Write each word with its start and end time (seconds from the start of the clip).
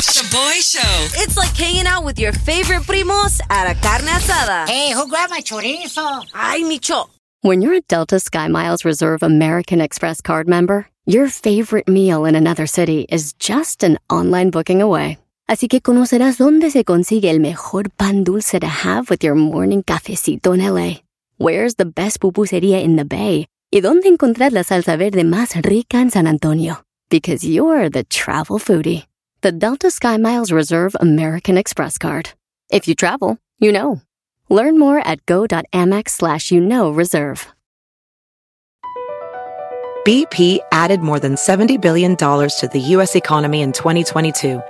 Shaboy 0.00 0.60
Show. 0.60 1.20
It's 1.22 1.36
like 1.36 1.54
hanging 1.56 1.86
out 1.86 2.04
with 2.04 2.18
your 2.18 2.32
favorite 2.32 2.82
primos 2.82 3.40
at 3.50 3.70
a 3.70 3.74
carne 3.80 4.06
asada. 4.08 4.68
Hey, 4.68 4.92
who 4.92 5.08
grabbed 5.08 5.30
my 5.30 5.40
chorizo? 5.40 6.24
Ay, 6.34 6.60
Micho. 6.62 7.08
When 7.42 7.60
you're 7.62 7.74
a 7.74 7.80
Delta 7.82 8.16
SkyMiles 8.16 8.84
Reserve 8.84 9.22
American 9.22 9.80
Express 9.80 10.20
card 10.20 10.48
member, 10.48 10.86
your 11.06 11.28
favorite 11.28 11.88
meal 11.88 12.24
in 12.24 12.34
another 12.34 12.66
city 12.66 13.06
is 13.08 13.32
just 13.34 13.82
an 13.84 13.98
online 14.08 14.50
booking 14.50 14.80
away. 14.82 15.18
Así 15.48 15.68
que 15.68 15.80
conocerás 15.80 16.38
dónde 16.38 16.70
se 16.70 16.84
consigue 16.84 17.30
el 17.30 17.40
mejor 17.40 17.90
pan 17.98 18.24
dulce 18.24 18.58
to 18.60 18.66
have 18.66 19.10
with 19.10 19.22
your 19.22 19.34
morning 19.34 19.82
cafecito 19.82 20.54
en 20.54 20.60
LA. 20.74 21.00
Where's 21.38 21.74
the 21.74 21.84
best 21.84 22.20
pupusería 22.20 22.82
in 22.82 22.96
the 22.96 23.04
Bay? 23.04 23.46
Y 23.70 23.80
dónde 23.80 24.08
encontrar 24.08 24.52
la 24.52 24.62
salsa 24.64 24.96
verde 24.96 25.24
más 25.24 25.54
rica 25.62 25.98
en 26.00 26.10
San 26.10 26.26
Antonio. 26.26 26.82
Because 27.10 27.44
you're 27.44 27.90
the 27.90 28.04
travel 28.04 28.58
foodie. 28.58 29.06
The 29.42 29.50
Delta 29.50 29.88
SkyMiles 29.88 30.52
Reserve 30.52 30.94
American 31.00 31.58
Express 31.58 31.98
card. 31.98 32.30
If 32.70 32.86
you 32.86 32.94
travel, 32.94 33.38
you 33.58 33.72
know. 33.72 34.00
Learn 34.48 34.78
more 34.78 35.00
at 35.00 35.26
go.amex 35.26 36.10
slash 36.10 36.52
you 36.52 36.60
know 36.60 36.92
reserve. 36.92 37.48
BP 40.06 40.60
added 40.70 41.00
more 41.00 41.18
than 41.18 41.34
$70 41.34 41.80
billion 41.80 42.14
to 42.16 42.70
the 42.72 42.78
U.S. 42.78 43.16
economy 43.16 43.62
in 43.62 43.72
2022. 43.72 44.62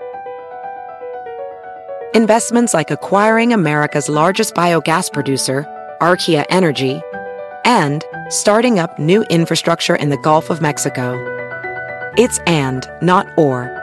Investments 2.15 2.73
like 2.73 2.91
acquiring 2.91 3.53
America's 3.53 4.09
largest 4.09 4.55
biogas 4.55 5.13
producer, 5.13 5.67
Archaea 6.01 6.47
Energy, 6.49 7.03
and 7.67 8.07
starting 8.31 8.79
up 8.79 8.99
new 8.99 9.23
infrastructure 9.25 9.97
in 9.97 10.09
the 10.09 10.23
Gulf 10.23 10.49
of 10.49 10.63
Mexico. 10.63 11.13
It's 12.17 12.39
and, 12.47 12.89
not 13.03 13.27
or. 13.37 13.82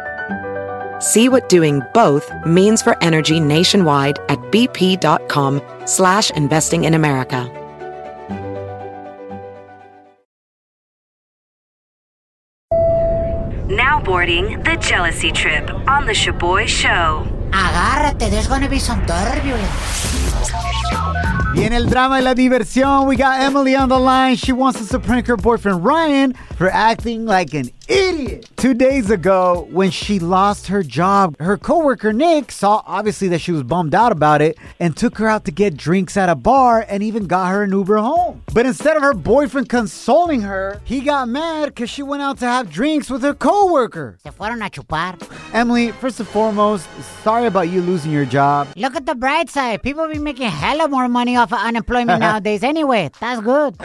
See 1.00 1.30
what 1.30 1.48
doing 1.48 1.82
both 1.94 2.30
means 2.46 2.82
for 2.82 3.02
energy 3.02 3.40
nationwide 3.40 4.20
at 4.28 4.40
bp.com 4.52 5.62
slash 5.86 6.30
investing 6.32 6.84
in 6.84 6.94
America. 6.94 7.48
Now 13.70 14.02
boarding 14.04 14.62
the 14.64 14.76
jealousy 14.82 15.32
trip 15.32 15.70
on 15.88 16.06
the 16.06 16.14
Shaboy 16.14 16.68
Show. 16.68 17.26
Agárrate, 17.52 18.30
there's 18.30 18.48
gonna 18.48 18.68
be 18.68 18.80
some 18.80 19.06
turbulence. 19.06 20.20
Viene 21.54 21.74
el 21.74 21.88
drama 21.88 22.16
y 22.16 22.22
la 22.22 22.34
diversión. 22.34 23.08
We 23.08 23.16
got 23.16 23.40
Emily 23.42 23.76
on 23.76 23.90
the 23.90 23.98
line. 23.98 24.36
She 24.36 24.52
wants 24.52 24.82
us 24.82 24.90
to 24.90 25.00
prank 25.00 25.28
her 25.28 25.38
boyfriend 25.38 25.84
Ryan 25.84 26.34
for 26.58 26.70
acting 26.70 27.26
like 27.26 27.54
an 27.54 27.70
idiot. 27.90 28.50
Two 28.56 28.74
days 28.74 29.10
ago, 29.10 29.68
when 29.72 29.90
she 29.90 30.20
lost 30.20 30.68
her 30.68 30.84
job, 30.84 31.36
her 31.40 31.58
coworker 31.58 32.14
Nick 32.14 32.52
saw 32.52 32.84
obviously 32.86 33.28
that 33.30 33.40
she 33.40 33.52
was 33.52 33.64
bummed 33.64 33.96
out 33.96 34.12
about 34.12 34.42
it 34.42 34.58
and 34.80 34.96
took 34.96 35.18
her 35.18 35.28
out 35.28 35.46
to 35.46 35.52
get 35.52 35.76
drinks 35.78 36.16
at 36.18 36.30
a 36.30 36.36
bar 36.36 36.86
and 36.88 37.02
even 37.02 37.26
got 37.26 37.50
her 37.52 37.64
an 37.64 37.72
Uber 37.72 37.98
home. 37.98 38.44
But 38.54 38.66
instead 38.66 38.96
of 38.98 39.04
her 39.04 39.14
boyfriend 39.14 39.70
consoling 39.70 40.42
her, 40.42 40.82
he 40.84 41.02
got 41.02 41.28
mad 41.30 41.68
because 41.70 41.90
she 41.90 42.04
went 42.04 42.22
out 42.22 42.38
to 42.40 42.46
have 42.46 42.70
drinks 42.70 43.10
with 43.10 43.24
her 43.24 43.34
coworker. 43.34 44.18
Se 44.24 44.30
fueron 44.30 44.66
a 44.66 44.70
chupar. 44.70 45.18
Emily, 45.54 45.92
first 45.92 46.20
and 46.20 46.30
foremost, 46.30 46.88
sorry 47.24 47.46
about 47.48 47.70
you 47.70 47.82
losing 47.82 48.12
your 48.12 48.26
job. 48.26 48.68
Look 48.76 48.96
at 48.96 49.06
the 49.06 49.16
bright 49.16 49.50
side. 49.50 49.82
People 49.82 50.08
be 50.08 50.20
making 50.20 50.50
hella 50.50 50.88
more 50.88 51.08
money 51.08 51.36
off 51.38 51.52
of 51.54 51.60
unemployment 51.60 52.20
nowadays 52.28 52.64
anyway. 52.64 53.10
That's 53.20 53.42
good. 53.42 53.76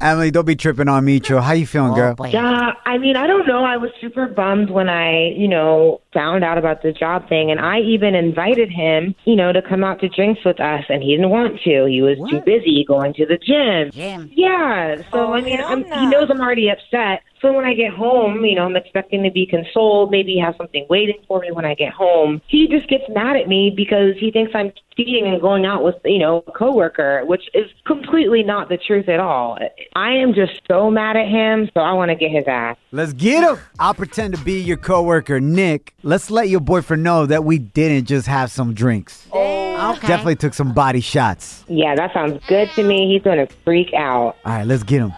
Emily, 0.00 0.30
don't 0.30 0.44
be 0.44 0.56
tripping 0.56 0.88
on 0.88 1.04
me, 1.04 1.18
Cho. 1.20 1.40
How 1.40 1.52
you 1.52 1.66
feeling, 1.66 1.92
oh, 1.92 1.96
girl? 1.96 2.12
Oh, 2.12 2.14
boy. 2.14 2.28
Yeah, 2.28 2.72
I 2.86 2.98
mean, 3.00 3.16
I 3.16 3.26
don't 3.26 3.46
know. 3.46 3.64
I 3.64 3.76
was 3.76 3.90
super 4.00 4.28
bummed 4.28 4.70
when 4.70 4.88
I, 4.88 5.30
you 5.36 5.48
know, 5.48 6.00
found 6.12 6.44
out 6.44 6.58
about 6.58 6.82
the 6.82 6.92
job 6.92 7.28
thing, 7.28 7.50
and 7.50 7.58
I 7.58 7.80
even 7.80 8.14
invited 8.14 8.70
him, 8.70 9.14
you 9.24 9.34
know, 9.34 9.52
to 9.52 9.60
come 9.62 9.82
out 9.82 10.00
to 10.00 10.08
drinks 10.08 10.44
with 10.44 10.60
us, 10.60 10.84
and 10.88 11.02
he 11.02 11.16
didn't 11.16 11.30
want 11.30 11.60
to. 11.64 11.86
He 11.86 12.02
was 12.02 12.18
too 12.30 12.40
busy 12.40 12.84
going 12.86 13.14
to 13.14 13.26
the 13.26 13.38
gym. 13.38 13.90
Gym. 13.90 14.30
Yeah, 14.32 14.96
so 15.10 15.26
oh, 15.26 15.32
I 15.32 15.40
mean, 15.40 15.60
I'm, 15.60 15.84
he 15.84 16.06
knows 16.06 16.30
I'm 16.30 16.40
already 16.40 16.68
upset. 16.68 17.22
So 17.40 17.52
when 17.54 17.64
I 17.64 17.72
get 17.72 17.92
home, 17.92 18.44
you 18.44 18.54
know, 18.54 18.64
I'm 18.66 18.76
expecting 18.76 19.22
to 19.22 19.30
be 19.30 19.46
consoled, 19.46 20.10
maybe 20.10 20.36
have 20.36 20.56
something 20.56 20.86
waiting 20.90 21.16
for 21.26 21.40
me 21.40 21.50
when 21.50 21.64
I 21.64 21.74
get 21.74 21.92
home. 21.92 22.42
He 22.46 22.68
just 22.68 22.86
gets 22.88 23.04
mad 23.08 23.36
at 23.36 23.48
me 23.48 23.72
because 23.74 24.14
he 24.18 24.30
thinks 24.30 24.52
I'm 24.54 24.72
cheating 24.94 25.26
and 25.26 25.40
going 25.40 25.64
out 25.64 25.82
with, 25.82 25.94
you 26.04 26.18
know, 26.18 26.44
a 26.46 26.52
coworker, 26.52 27.24
which 27.24 27.48
is 27.54 27.70
completely 27.86 28.42
not 28.42 28.68
the 28.68 28.76
truth 28.76 29.08
at 29.08 29.20
all. 29.20 29.58
I 29.96 30.12
am 30.12 30.34
just 30.34 30.60
so 30.68 30.90
mad 30.90 31.16
at 31.16 31.28
him, 31.28 31.70
so 31.72 31.80
I 31.80 31.94
want 31.94 32.10
to 32.10 32.14
get 32.14 32.30
his 32.30 32.44
ass. 32.46 32.76
Let's 32.92 33.14
get 33.14 33.42
him. 33.42 33.58
I'll 33.78 33.94
pretend 33.94 34.36
to 34.36 34.44
be 34.44 34.60
your 34.60 34.76
coworker, 34.76 35.40
Nick. 35.40 35.94
Let's 36.02 36.30
let 36.30 36.50
your 36.50 36.60
boyfriend 36.60 37.02
know 37.02 37.24
that 37.24 37.44
we 37.44 37.58
didn't 37.58 38.06
just 38.06 38.26
have 38.26 38.50
some 38.50 38.74
drinks. 38.74 39.26
Okay. 39.32 40.06
Definitely 40.06 40.36
took 40.36 40.52
some 40.52 40.74
body 40.74 41.00
shots. 41.00 41.64
Yeah, 41.68 41.94
that 41.94 42.12
sounds 42.12 42.44
good 42.48 42.68
to 42.72 42.82
me. 42.82 43.10
He's 43.10 43.22
going 43.22 43.38
to 43.38 43.50
freak 43.64 43.94
out. 43.94 44.36
All 44.44 44.52
right, 44.52 44.66
let's 44.66 44.82
get 44.82 45.00
him. 45.00 45.14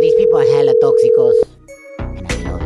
Yo, 0.00 0.06
these 0.06 0.14
people 0.14 0.38
are 0.38 0.44
hella 0.44 0.74
toxicos. 0.82 1.42
And 1.98 2.32
I 2.32 2.50
love 2.50 2.62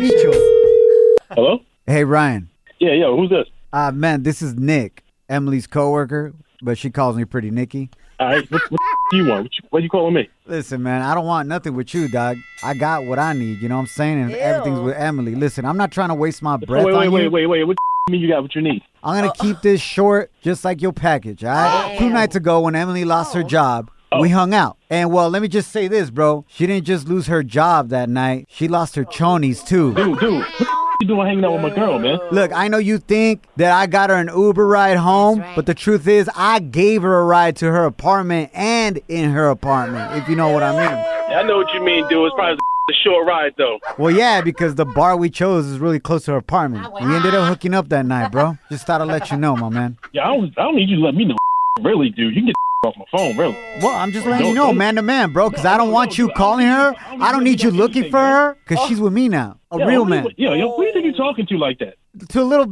it. 0.00 1.26
Hello? 1.30 1.60
Hey, 1.86 2.04
Ryan. 2.04 2.48
Yeah, 2.78 2.94
yo, 2.94 3.16
who's 3.16 3.28
this? 3.28 3.46
Uh, 3.70 3.92
man, 3.92 4.22
this 4.22 4.40
is 4.40 4.54
Nick, 4.54 5.04
Emily's 5.28 5.66
coworker, 5.66 6.32
but 6.62 6.78
she 6.78 6.88
calls 6.88 7.16
me 7.16 7.26
Pretty 7.26 7.50
Nicky. 7.50 7.90
All 8.18 8.28
right, 8.28 8.50
what, 8.50 8.62
what 8.70 8.80
do 9.10 9.16
you 9.18 9.26
want? 9.26 9.42
What 9.42 9.52
you, 9.52 9.68
what 9.68 9.82
you 9.82 9.88
calling 9.90 10.14
me? 10.14 10.30
Listen, 10.46 10.82
man, 10.82 11.02
I 11.02 11.14
don't 11.14 11.26
want 11.26 11.48
nothing 11.48 11.74
with 11.74 11.92
you, 11.92 12.08
dog. 12.08 12.38
I 12.62 12.72
got 12.72 13.04
what 13.04 13.18
I 13.18 13.34
need, 13.34 13.60
you 13.60 13.68
know 13.68 13.76
what 13.76 13.82
I'm 13.82 13.86
saying? 13.86 14.22
And 14.22 14.32
everything's 14.32 14.80
with 14.80 14.96
Emily. 14.96 15.34
Listen, 15.34 15.66
I'm 15.66 15.76
not 15.76 15.92
trying 15.92 16.08
to 16.08 16.14
waste 16.14 16.40
my 16.40 16.56
breath 16.56 16.86
wait, 16.86 16.94
wait, 16.94 17.06
on 17.08 17.12
wait, 17.12 17.22
you. 17.24 17.30
wait, 17.30 17.46
wait. 17.46 17.64
What 17.64 17.76
the 18.06 18.12
mean 18.12 18.22
you 18.22 18.28
got 18.28 18.40
what 18.42 18.54
you 18.54 18.62
need? 18.62 18.82
I'm 19.04 19.20
gonna 19.20 19.34
keep 19.38 19.60
this 19.60 19.82
short, 19.82 20.32
just 20.40 20.64
like 20.64 20.80
your 20.80 20.92
package. 20.92 21.44
All 21.44 21.52
right. 21.52 21.96
Two 21.98 22.08
nights 22.08 22.36
ago, 22.36 22.60
when 22.60 22.74
Emily 22.74 23.04
lost 23.04 23.34
her 23.34 23.42
job, 23.42 23.90
we 24.18 24.28
oh. 24.28 24.34
hung 24.34 24.54
out. 24.54 24.78
And 24.88 25.12
well, 25.12 25.30
let 25.30 25.42
me 25.42 25.48
just 25.48 25.70
say 25.70 25.88
this, 25.88 26.10
bro. 26.10 26.44
She 26.48 26.66
didn't 26.66 26.86
just 26.86 27.08
lose 27.08 27.26
her 27.28 27.42
job 27.42 27.90
that 27.90 28.08
night. 28.08 28.46
She 28.50 28.68
lost 28.68 28.96
her 28.96 29.04
chonies 29.04 29.64
too. 29.64 29.94
Dude, 29.94 30.18
dude, 30.18 30.44
what 30.44 30.96
you 31.00 31.06
doing 31.06 31.26
hanging 31.26 31.44
out 31.44 31.52
with 31.52 31.62
my 31.62 31.70
girl, 31.70 31.98
man? 31.98 32.18
Look, 32.32 32.52
I 32.52 32.68
know 32.68 32.78
you 32.78 32.98
think 32.98 33.46
that 33.56 33.72
I 33.72 33.86
got 33.86 34.10
her 34.10 34.16
an 34.16 34.28
Uber 34.28 34.66
ride 34.66 34.96
home, 34.96 35.44
but 35.54 35.66
the 35.66 35.74
truth 35.74 36.08
is, 36.08 36.28
I 36.34 36.58
gave 36.58 37.02
her 37.02 37.20
a 37.20 37.24
ride 37.24 37.56
to 37.56 37.66
her 37.66 37.84
apartment 37.84 38.50
and 38.52 39.00
in 39.08 39.30
her 39.30 39.48
apartment, 39.48 40.16
if 40.20 40.28
you 40.28 40.36
know 40.36 40.48
what 40.48 40.62
I 40.62 40.72
mean. 40.72 41.04
Yeah, 41.30 41.40
I 41.40 41.42
know 41.44 41.58
what 41.58 41.72
you 41.72 41.82
mean, 41.82 42.06
dude. 42.08 42.26
It's 42.26 42.34
probably 42.34 42.58
a 42.90 42.92
short 43.04 43.26
ride, 43.26 43.54
though. 43.56 43.78
Well, 43.96 44.14
yeah, 44.14 44.40
because 44.42 44.74
the 44.74 44.84
bar 44.84 45.16
we 45.16 45.30
chose 45.30 45.66
is 45.66 45.78
really 45.78 46.00
close 46.00 46.24
to 46.24 46.32
her 46.32 46.36
apartment. 46.38 46.92
We 47.00 47.14
ended 47.14 47.34
up 47.34 47.48
hooking 47.48 47.72
up 47.72 47.88
that 47.90 48.04
night, 48.04 48.32
bro. 48.32 48.58
Just 48.70 48.86
thought 48.86 49.00
I'd 49.00 49.08
let 49.08 49.30
you 49.30 49.36
know, 49.36 49.56
my 49.56 49.68
man. 49.68 49.96
Yeah, 50.12 50.24
I 50.28 50.36
don't, 50.36 50.58
I 50.58 50.62
don't 50.64 50.76
need 50.76 50.90
you 50.90 50.96
to 50.96 51.02
let 51.02 51.14
me 51.14 51.24
know. 51.24 51.36
Really, 51.80 52.10
dude. 52.10 52.34
You 52.34 52.42
can 52.42 52.46
get 52.46 52.54
off 52.86 52.96
my 52.96 53.04
phone, 53.12 53.36
really. 53.36 53.52
Well, 53.82 53.94
I'm 53.94 54.10
just 54.10 54.26
letting 54.26 54.48
you 54.48 54.54
know, 54.54 54.72
man 54.72 54.94
to 54.94 55.02
man, 55.02 55.32
bro, 55.34 55.50
because 55.50 55.66
I 55.66 55.76
don't 55.76 55.90
want 55.92 56.16
you 56.16 56.30
calling 56.34 56.66
her. 56.66 56.94
I 57.20 57.30
don't 57.30 57.44
need 57.44 57.62
you 57.62 57.70
looking 57.70 58.10
for 58.10 58.18
her, 58.18 58.56
because 58.66 58.86
she's 58.88 58.98
with 58.98 59.12
me 59.12 59.28
now. 59.28 59.60
A 59.70 59.78
Yeah, 59.78 59.84
real 59.84 60.06
man. 60.06 60.26
Yo, 60.38 60.54
yo, 60.54 60.74
who 60.74 60.82
do 60.82 60.86
you 60.86 60.92
think 60.94 61.04
you're 61.04 61.14
talking 61.14 61.46
to 61.46 61.58
like 61.58 61.78
that? 61.80 61.96
To 62.30 62.40
a 62.40 62.42
little 62.42 62.66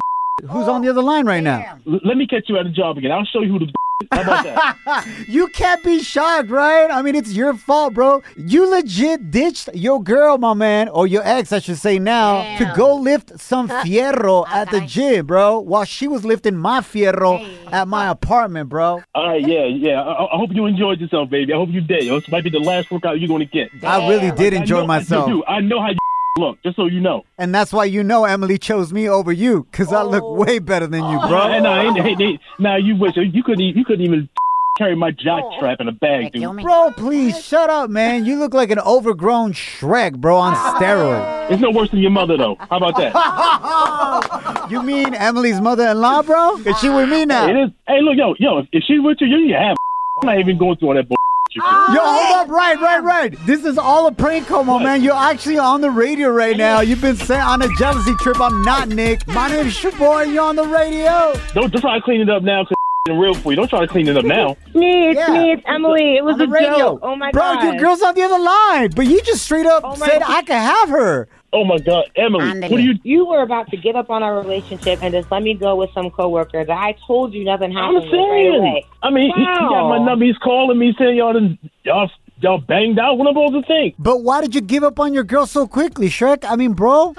who's 0.49 0.67
on 0.67 0.81
the 0.81 0.89
other 0.89 1.03
line 1.03 1.27
right 1.27 1.43
now. 1.43 1.79
L- 1.87 2.01
let 2.05 2.17
me 2.17 2.27
catch 2.27 2.45
you 2.49 2.57
at 2.59 2.65
a 2.65 2.71
job 2.71 2.97
again. 2.97 3.13
I'll 3.13 3.27
show 3.27 3.41
you 3.43 3.53
who 3.53 3.59
the 3.59 3.67
How 4.13 4.23
about 4.23 4.45
that? 4.45 5.07
You 5.29 5.49
can't 5.49 5.83
be 5.83 6.03
shocked, 6.03 6.51
right? 6.51 6.89
I 6.91 7.03
mean, 7.03 7.15
it's 7.15 7.33
your 7.33 7.55
fault, 7.55 7.95
bro. 7.95 8.23
You 8.37 8.71
legit 8.71 9.31
ditched 9.31 9.69
your 9.75 10.03
girl, 10.03 10.39
my 10.39 10.55
man, 10.55 10.89
or 10.89 11.07
your 11.07 11.23
ex, 11.25 11.53
I 11.53 11.59
should 11.59 11.77
say 11.79 11.99
now, 11.99 12.57
to 12.59 12.73
go 12.77 12.95
lift 12.97 13.39
some 13.41 13.69
fierro 13.83 14.47
at 14.49 14.71
the 14.71 14.81
gym, 14.83 15.27
bro, 15.27 15.59
while 15.59 15.85
she 15.85 16.07
was 16.09 16.25
lifting 16.25 16.57
my 16.57 16.81
fierro 16.81 17.45
at 17.73 17.89
my 17.89 18.09
apartment, 18.09 18.69
bro. 18.69 19.03
All 19.15 19.29
right, 19.29 19.47
yeah, 19.47 19.65
yeah. 19.65 20.01
I, 20.01 20.25
I 20.35 20.37
hope 20.37 20.51
you 20.53 20.67
enjoyed 20.67 21.01
yourself, 21.01 21.29
baby. 21.31 21.53
I 21.53 21.57
hope 21.57 21.69
you 21.71 21.81
did. 21.81 22.09
This 22.09 22.29
might 22.29 22.45
be 22.45 22.51
the 22.51 22.61
last 22.61 22.91
workout 22.91 23.19
you're 23.21 23.29
going 23.29 23.47
to 23.47 23.53
get. 23.53 23.71
I 23.85 24.09
really 24.09 24.31
did 24.31 24.55
I 24.55 24.59
enjoy 24.59 24.81
know- 24.81 24.87
myself. 24.87 25.29
Dude, 25.29 25.45
I 25.47 25.61
know 25.61 25.81
how 25.81 25.91
you 25.91 25.99
look, 26.39 26.63
just 26.63 26.77
so 26.77 26.87
you 26.87 27.01
know. 27.01 27.25
And 27.37 27.55
that's 27.55 27.73
why 27.73 27.85
you 27.85 28.03
know 28.03 28.25
Emily 28.25 28.59
chose 28.59 28.93
me 28.93 29.09
over 29.09 29.33
you, 29.33 29.67
because 29.71 29.93
I 29.93 30.03
look 30.03 30.25
way 30.39 30.59
better 30.59 30.87
than 30.87 31.05
you, 31.09 31.19
bro. 31.19 31.49
And 31.49 31.67
I, 31.67 31.93
hey, 32.03 32.15
hey, 32.15 32.39
now 32.59 32.77
you 32.77 32.97
wish 32.97 33.17
you 33.17 33.43
couldn't. 33.43 33.65
You 33.65 33.85
couldn't 33.85 34.05
even 34.05 34.29
carry 34.79 34.95
my 34.95 35.11
jock 35.11 35.53
strap 35.57 35.81
in 35.81 35.89
a 35.89 35.93
bag, 35.93 36.33
dude. 36.33 36.63
Bro, 36.63 36.93
please 36.97 37.43
shut 37.45 37.69
up, 37.69 37.91
man. 37.91 38.25
You 38.25 38.39
look 38.39 38.55
like 38.55 38.71
an 38.71 38.79
overgrown 38.79 39.53
Shrek, 39.53 40.17
bro, 40.19 40.37
on 40.37 40.55
steroids. 40.81 41.51
It's 41.51 41.61
no 41.61 41.71
worse 41.71 41.91
than 41.91 42.01
your 42.01 42.13
mother, 42.13 42.37
though. 42.37 42.57
How 42.71 42.77
about 42.77 42.97
that? 42.97 44.65
You 44.69 44.83
mean 44.83 45.15
Emily's 45.15 45.63
mother-in-law, 45.63 46.25
bro? 46.25 46.59
Is 46.59 46.79
she 46.79 46.91
with 46.91 47.09
me 47.09 47.25
now? 47.25 47.49
It 47.49 47.57
is. 47.57 47.71
Hey, 47.87 48.03
look, 48.03 48.19
yo, 48.19 48.35
yo. 48.39 48.67
If 48.71 48.85
she's 48.87 49.01
with 49.01 49.17
you, 49.21 49.27
you 49.27 49.55
can 49.55 49.63
have. 49.63 49.77
I'm 50.23 50.27
not 50.27 50.39
even 50.41 50.59
going 50.59 50.77
through 50.77 50.89
all 50.89 50.95
that 50.95 51.09
bull. 51.09 51.17
Yo, 51.55 51.63
hold 51.65 52.37
up, 52.37 52.49
right, 52.49 52.79
right, 52.81 53.03
right. 53.03 53.47
This 53.47 53.65
is 53.65 53.79
all 53.79 54.07
a 54.07 54.13
prank 54.13 54.47
call, 54.47 54.65
my 54.65 54.83
man. 54.83 55.03
You're 55.03 55.15
actually 55.15 55.59
on 55.59 55.81
the 55.81 55.91
radio 55.91 56.29
right 56.29 56.57
now. 56.57 56.81
You've 56.81 57.01
been 57.01 57.17
sent 57.17 57.43
on 57.43 57.63
a 57.63 57.69
jealousy 57.77 58.15
trip. 58.17 58.41
I'm 58.41 58.63
not 58.63 58.89
Nick. 58.89 59.27
My 59.29 59.49
name's 59.49 59.75
Shaboy, 59.79 60.25
and 60.25 60.33
you're 60.35 60.45
on 60.45 60.57
the 60.57 60.67
radio. 60.67 61.33
Don't, 61.55 61.73
don't 61.73 61.81
try 61.81 61.97
to 61.97 62.03
clean 62.03 62.21
it 62.21 62.29
up 62.29 62.43
now, 62.43 62.65
cause 62.65 62.75
real 63.11 63.33
for 63.35 63.53
you. 63.53 63.57
Don't 63.57 63.69
try 63.69 63.81
to 63.81 63.87
clean 63.89 64.07
it 64.09 64.17
up 64.19 64.25
now. 64.27 64.55
Me, 64.75 65.09
it's 65.11 65.19
Yeah. 65.19 65.33
me, 65.33 65.53
it's 65.53 65.63
Emily. 65.67 66.17
It 66.19 66.25
was 66.25 66.39
a 66.39 66.47
radio. 66.47 66.77
joke. 66.77 67.01
Oh 67.03 67.17
my 67.17 67.31
Bro, 67.33 67.41
god. 67.55 67.63
your 67.65 67.77
girl's 67.77 68.03
on 68.03 68.15
the 68.15 68.21
other 68.23 68.39
line. 68.39 68.91
But 68.95 69.07
you 69.07 69.23
just 69.23 69.43
straight 69.43 69.65
up 69.65 69.83
Oh 69.83 69.95
said 69.95 70.21
God. 70.21 70.31
I 70.31 70.43
could 70.43 70.55
have 70.57 70.89
her. 70.91 71.29
Oh 71.51 71.65
my 71.65 71.79
God, 71.79 72.05
Emily, 72.15 72.45
what 72.61 72.79
are 72.79 72.81
you? 72.81 72.95
You 73.05 73.25
were 73.27 73.41
about 73.43 73.71
to 73.71 73.79
give 73.79 73.97
up 73.97 74.11
on 74.11 74.23
our 74.23 74.39
relationship 74.39 74.99
and 75.01 75.15
just 75.15 75.31
let 75.31 75.43
me 75.43 75.55
go 75.55 75.77
with 75.77 75.89
some 75.95 76.11
coworker 76.11 76.63
that 76.63 76.77
I 76.77 76.95
told 77.07 77.33
you 77.33 77.43
nothing 77.43 77.73
happened. 77.73 77.97
I'm 77.97 78.03
happened 78.03 78.11
with 78.13 78.19
right 78.21 78.43
saying. 78.45 78.61
away. 78.61 78.87
I 79.03 79.11
mean, 79.11 79.33
he, 79.35 79.41
he 79.41 79.45
got 79.47 79.89
my 79.89 79.97
Wow. 79.97 80.05
number. 80.05 80.25
He's 80.27 80.37
calling 80.39 80.79
me 80.79 80.95
saying 80.99 81.17
y'all 81.17 81.33
done, 81.33 81.59
y'all 81.85 82.11
y'all 82.41 82.59
banged 82.59 82.99
out. 82.99 83.17
What 83.17 83.29
am 83.29 83.39
I 83.39 83.47
supposed 83.49 83.67
to 83.67 83.73
think? 83.73 83.95
But 83.99 84.23
why 84.23 84.43
did 84.43 84.55
you 84.55 84.61
give 84.61 84.85
up 84.85 85.01
on 85.01 85.15
your 85.15 85.25
girl 85.25 85.47
so 85.47 85.67
quickly, 85.67 86.11
Shrek? 86.11 86.45
I 86.47 86.55
mean, 86.57 86.75
bro. 86.75 87.15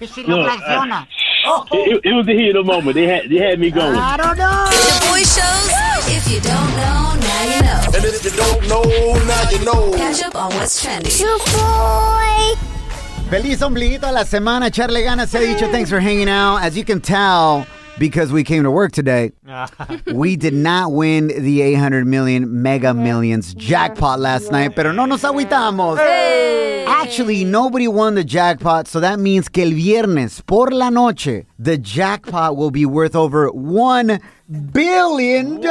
She 0.00 0.24
Look, 0.24 0.28
look 0.28 0.46
like 0.46 0.60
Fiona. 0.60 1.08
It, 1.72 2.00
it 2.04 2.12
was 2.12 2.26
the 2.26 2.34
heat 2.36 2.54
of 2.54 2.66
the 2.66 2.72
moment. 2.72 2.94
They 2.94 3.06
had 3.06 3.30
they 3.30 3.38
had 3.38 3.58
me 3.58 3.70
going. 3.70 3.96
I 3.96 4.18
don't 4.18 4.36
know. 4.36 4.68
Shaboy 4.72 5.24
shows. 5.24 5.72
If 6.12 6.30
you 6.30 6.40
don't 6.40 6.70
know, 6.76 7.16
now 7.16 7.44
you 7.44 7.62
know. 7.62 7.96
And 7.96 8.04
if 8.04 8.24
you 8.24 8.30
don't 8.30 8.68
know, 8.68 8.82
now 9.24 9.50
you 9.50 9.64
know. 9.64 9.96
Catch 9.96 10.22
up 10.22 10.36
on 10.36 10.54
what's 10.54 10.82
trending. 10.82 11.10
Feliz 13.30 13.62
ombliguito 13.62 14.08
a 14.08 14.12
la 14.12 14.24
semana. 14.24 14.66
Echarle 14.66 15.02
ganas 15.04 15.28
se 15.30 15.38
ha 15.38 15.40
dicho. 15.42 15.70
Thanks 15.70 15.88
for 15.88 16.00
hanging 16.00 16.28
out. 16.28 16.64
As 16.64 16.76
you 16.76 16.84
can 16.84 17.00
tell, 17.00 17.64
because 17.96 18.32
we 18.32 18.42
came 18.42 18.64
to 18.64 18.72
work 18.72 18.90
today, 18.90 19.30
we 20.12 20.34
did 20.34 20.52
not 20.52 20.90
win 20.90 21.28
the 21.28 21.62
800 21.62 22.08
million 22.08 22.60
mega 22.60 22.92
millions 22.92 23.54
jackpot 23.54 24.18
last 24.18 24.50
night, 24.50 24.74
pero 24.74 24.90
no 24.90 25.06
nos 25.06 25.22
agüitamos. 25.22 25.98
Actually, 26.88 27.44
nobody 27.44 27.86
won 27.86 28.16
the 28.16 28.24
jackpot, 28.24 28.88
so 28.88 28.98
that 28.98 29.20
means 29.20 29.48
que 29.48 29.62
el 29.62 29.74
viernes 29.74 30.44
por 30.44 30.72
la 30.72 30.90
noche, 30.90 31.46
the 31.56 31.78
jackpot 31.78 32.56
will 32.56 32.72
be 32.72 32.84
worth 32.84 33.14
over 33.14 33.48
$1 33.50 34.20
billion. 34.72 35.64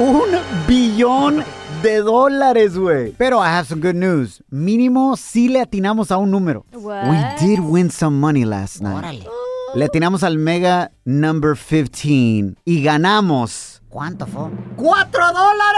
Un 0.00 0.30
billón 0.66 1.44
de 1.82 1.98
dólares, 1.98 2.76
güey. 2.76 3.12
Pero 3.16 3.38
I 3.38 3.48
have 3.48 3.66
some 3.66 3.80
good 3.80 3.94
news. 3.94 4.42
Mínimo, 4.50 5.16
sí 5.16 5.48
le 5.48 5.60
atinamos 5.60 6.10
a 6.10 6.18
un 6.18 6.30
número. 6.30 6.64
We 6.72 7.16
did 7.40 7.60
win 7.60 7.90
some 7.90 8.18
money 8.18 8.44
last 8.44 8.80
night. 8.80 8.96
Órale. 8.96 9.26
Le 9.74 9.84
atinamos 9.84 10.22
al 10.22 10.38
mega 10.38 10.90
number 11.04 11.56
15 11.56 12.56
y 12.64 12.82
ganamos 12.82 13.78
¿Cuánto 13.88 14.26
fue? 14.26 14.50
¡Cuatro 14.76 15.24
dólares! 15.32 15.72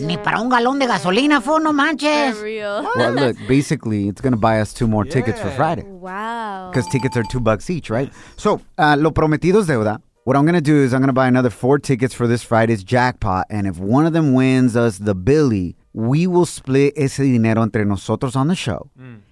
Ni 0.00 0.16
para 0.16 0.40
un 0.40 0.48
galón 0.48 0.78
de 0.78 0.86
gasolina 0.86 1.42
fue, 1.42 1.60
no 1.60 1.74
manches. 1.74 2.36
Well, 2.40 3.14
look, 3.14 3.36
basically, 3.46 4.08
it's 4.08 4.22
going 4.22 4.32
to 4.32 4.38
buy 4.38 4.60
us 4.60 4.72
two 4.72 4.88
more 4.88 5.04
tickets 5.04 5.38
for 5.38 5.50
Friday. 5.50 5.84
Wow. 5.84 6.70
Because 6.70 6.88
tickets 6.90 7.18
are 7.18 7.24
two 7.24 7.40
bucks 7.40 7.68
each, 7.68 7.90
right? 7.90 8.10
So, 8.36 8.62
uh, 8.78 8.96
lo 8.98 9.12
prometido 9.12 9.60
es 9.60 9.66
deuda. 9.66 10.00
What 10.26 10.34
I'm 10.34 10.44
going 10.44 10.56
to 10.56 10.60
do 10.60 10.82
is 10.82 10.92
I'm 10.92 10.98
going 10.98 11.06
to 11.06 11.12
buy 11.12 11.28
another 11.28 11.50
four 11.50 11.78
tickets 11.78 12.12
for 12.12 12.26
this 12.26 12.42
Friday's 12.42 12.82
jackpot. 12.82 13.46
And 13.48 13.64
if 13.64 13.78
one 13.78 14.06
of 14.06 14.12
them 14.12 14.34
wins 14.34 14.74
us 14.74 14.98
the 14.98 15.14
Billy, 15.14 15.76
we 15.92 16.26
will 16.26 16.46
split 16.46 16.94
ese 16.96 17.18
dinero 17.18 17.62
entre 17.62 17.84
nosotros 17.84 18.34
on 18.34 18.48
the 18.48 18.56
show. 18.56 18.90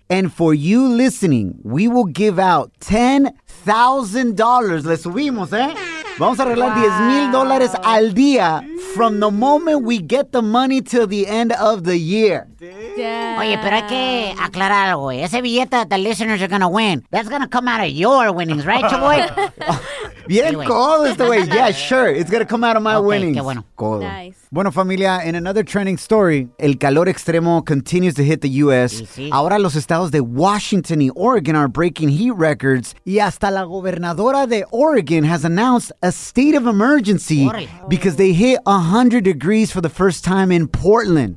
And 0.09 0.33
for 0.33 0.55
you 0.55 0.87
listening, 0.87 1.59
we 1.65 1.89
will 1.89 2.05
give 2.05 2.39
out 2.39 2.71
$10,000. 2.79 4.85
Le 4.85 4.97
subimos, 4.97 5.53
¿eh? 5.53 5.75
Vamos 6.17 6.39
a 6.39 6.45
arreglar 6.45 6.81
10 6.81 7.01
mil 7.09 7.33
dólares 7.33 7.75
al 7.83 8.15
día 8.15 8.63
from 8.95 9.19
the 9.19 9.33
moment 9.33 9.83
we 9.83 9.99
get 9.99 10.31
the 10.31 10.43
money 10.43 10.81
till 10.81 11.09
the 11.09 11.27
end 11.27 11.51
of 11.55 11.83
the 11.83 11.99
year. 11.99 12.47
Oye, 12.61 13.59
pero 13.61 13.77
hay 13.77 13.83
que 13.89 14.35
aclarar 14.41 14.91
algo, 14.91 15.07
güey. 15.07 15.25
Ese 15.25 15.43
billete 15.43 15.71
that 15.71 15.89
the 15.89 15.99
listeners 15.99 16.41
are 16.41 16.47
gonna 16.47 16.69
win, 16.69 17.05
that's 17.11 17.29
gonna 17.29 17.49
come 17.49 17.67
out 17.67 17.81
of 17.81 17.89
your 17.89 18.33
winnings, 18.33 18.65
right, 18.65 18.85
Chaboy? 18.85 19.27
Bien 20.27 20.49
Sí, 20.51 20.55
güey. 20.55 20.67
codo 20.69 21.07
este 21.07 21.25
güey. 21.27 21.47
Yeah, 21.49 21.71
sure. 21.73 22.09
It's 22.11 22.31
gonna 22.31 22.47
come 22.47 22.65
out 22.65 22.77
of 22.77 22.83
my 22.83 22.95
Ok, 22.97 23.07
winnings. 23.07 23.37
qué 23.37 23.43
bueno. 23.43 23.65
Codo. 23.77 24.01
Nice. 24.01 24.37
Bueno, 24.51 24.71
familia, 24.71 25.21
in 25.25 25.35
another 25.35 25.65
trending 25.65 25.97
story, 25.99 26.49
el 26.59 26.79
calor 26.79 27.09
extremo 27.09 27.65
continues 27.65 28.15
to 28.15 28.23
hit 28.23 28.41
the 28.41 28.49
U.S. 28.63 28.95
Sí, 28.95 29.07
sí. 29.07 29.29
Ahora 29.33 29.59
los 29.59 29.75
estados 29.75 30.11
de 30.13 30.21
Washington 30.21 31.03
y 31.03 31.11
Oregon 31.17 31.57
are 31.57 31.69
breaking 31.69 32.09
heat 32.11 32.35
records 32.37 32.95
y 33.05 33.19
hasta 33.19 33.51
la 33.51 33.65
gobernadora 33.65 34.47
de 34.47 34.65
Oregon 34.71 35.25
has 35.25 35.45
announced 35.45 35.91
a 36.03 36.13
state 36.13 36.55
of 36.57 36.67
emergency 36.67 37.47
Órale. 37.47 37.69
because 37.89 38.17
they 38.17 38.33
hit 38.33 38.61
100 38.65 39.23
degrees 39.25 39.71
for 39.73 39.81
the 39.81 39.89
first 39.91 40.25
time 40.25 40.53
in 40.53 40.69
Portland. 40.69 41.37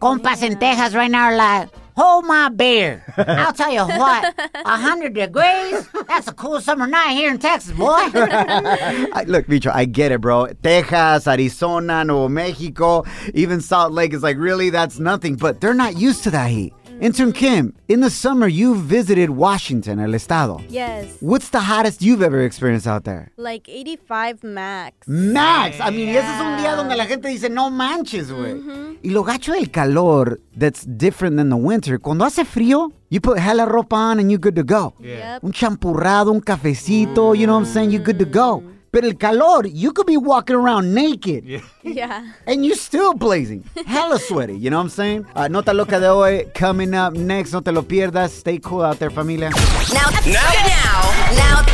Compas 0.00 0.42
in 0.42 0.58
Texas 0.58 0.94
right 0.94 1.10
now 1.10 1.24
are 1.24 1.36
like, 1.36 1.68
hold 1.98 2.24
my 2.26 2.48
beer. 2.48 3.04
I'll 3.16 3.52
tell 3.52 3.72
you 3.72 3.84
what, 3.84 4.34
100 4.36 5.14
degrees? 5.14 5.88
That's 6.06 6.28
a 6.28 6.32
cool 6.32 6.60
summer 6.60 6.86
night 6.86 7.12
here 7.12 7.30
in 7.30 7.38
Texas, 7.38 7.72
boy. 7.72 7.86
I, 8.14 9.24
look, 9.26 9.46
Bicho, 9.46 9.72
I 9.74 9.84
get 9.84 10.12
it, 10.12 10.20
bro. 10.20 10.46
Texas, 10.62 11.26
Arizona, 11.26 12.04
Nuevo 12.04 12.28
Mexico, 12.28 13.04
even 13.34 13.60
Salt 13.60 13.92
Lake 13.92 14.12
is 14.14 14.22
like, 14.22 14.36
really? 14.36 14.70
That's 14.70 14.98
nothing. 14.98 15.34
But 15.34 15.60
they're 15.60 15.74
not 15.74 15.96
used 15.96 16.22
to 16.24 16.30
that 16.30 16.50
heat. 16.50 16.72
Intern 17.00 17.32
Kim, 17.32 17.74
in 17.86 18.00
the 18.00 18.10
summer, 18.10 18.48
you 18.48 18.74
visited 18.74 19.30
Washington, 19.30 20.00
el 20.00 20.14
estado. 20.14 20.60
Yes. 20.68 21.06
What's 21.20 21.50
the 21.50 21.60
hottest 21.60 22.02
you've 22.02 22.22
ever 22.22 22.40
experienced 22.44 22.88
out 22.88 23.04
there? 23.04 23.30
Like 23.36 23.68
85 23.68 24.42
max. 24.42 25.06
Max. 25.06 25.76
I 25.80 25.90
mean, 25.90 26.08
ese 26.08 26.24
es 26.24 26.40
un 26.40 26.58
día 26.58 26.74
donde 26.74 26.96
la 26.96 27.06
gente 27.06 27.28
dice, 27.28 27.48
no 27.50 27.70
manches, 27.70 28.32
güey. 28.32 28.54
Mhm. 28.54 28.98
Y 29.02 29.10
lo 29.10 29.22
gacho 29.22 29.52
del 29.52 29.70
calor 29.70 30.40
that's 30.56 30.84
different 30.86 31.36
than 31.36 31.50
the 31.50 31.56
winter. 31.56 32.00
Cuando 32.00 32.24
hace 32.24 32.44
frío, 32.44 32.90
you 33.10 33.20
put 33.20 33.38
hella 33.38 33.64
ropa 33.64 33.94
on 33.96 34.18
and 34.18 34.28
you're 34.30 34.40
good 34.40 34.56
to 34.56 34.64
go. 34.64 34.94
Yep. 35.00 35.44
Un 35.44 35.52
champurrado, 35.52 36.32
un 36.32 36.40
cafecito, 36.40 37.32
you 37.34 37.46
know 37.46 37.54
what 37.54 37.66
I'm 37.66 37.72
saying? 37.72 37.92
You're 37.92 38.02
good 38.04 38.18
to 38.18 38.24
go. 38.26 38.62
But 38.90 39.04
el 39.04 39.12
calor, 39.14 39.66
you 39.66 39.92
could 39.92 40.06
be 40.06 40.16
walking 40.16 40.56
around 40.56 40.94
naked 40.94 41.44
Yeah. 41.82 42.24
and 42.46 42.64
you're 42.64 42.74
still 42.76 43.12
blazing. 43.14 43.62
Hella 43.86 44.18
sweaty, 44.18 44.56
you 44.56 44.70
know 44.70 44.78
what 44.78 44.84
I'm 44.84 44.88
saying? 44.88 45.26
Uh, 45.36 45.46
Nota 45.48 45.74
loca 45.74 46.00
de 46.00 46.08
hoy 46.08 46.50
coming 46.54 46.94
up 46.94 47.12
next. 47.12 47.52
No 47.52 47.60
te 47.60 47.70
lo 47.70 47.82
pierdas. 47.82 48.30
Stay 48.30 48.58
cool 48.58 48.82
out 48.82 48.98
there, 48.98 49.10
familia. 49.10 49.50
Now, 49.50 50.08
now, 50.24 51.02
now, 51.36 51.64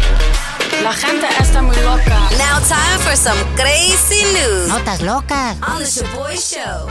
La 0.82 0.92
gente 0.92 1.26
está 1.38 1.62
muy 1.62 1.76
loca. 1.84 2.18
now, 2.36 2.58
time 2.68 2.98
for 3.00 3.14
some 3.16 3.38
crazy 3.54 4.24
news 4.34 4.68
Notas 4.68 4.98
locas. 5.00 5.56
on 5.62 5.78
the 5.78 5.86
Shaboy 5.86 6.34
Show. 6.36 6.90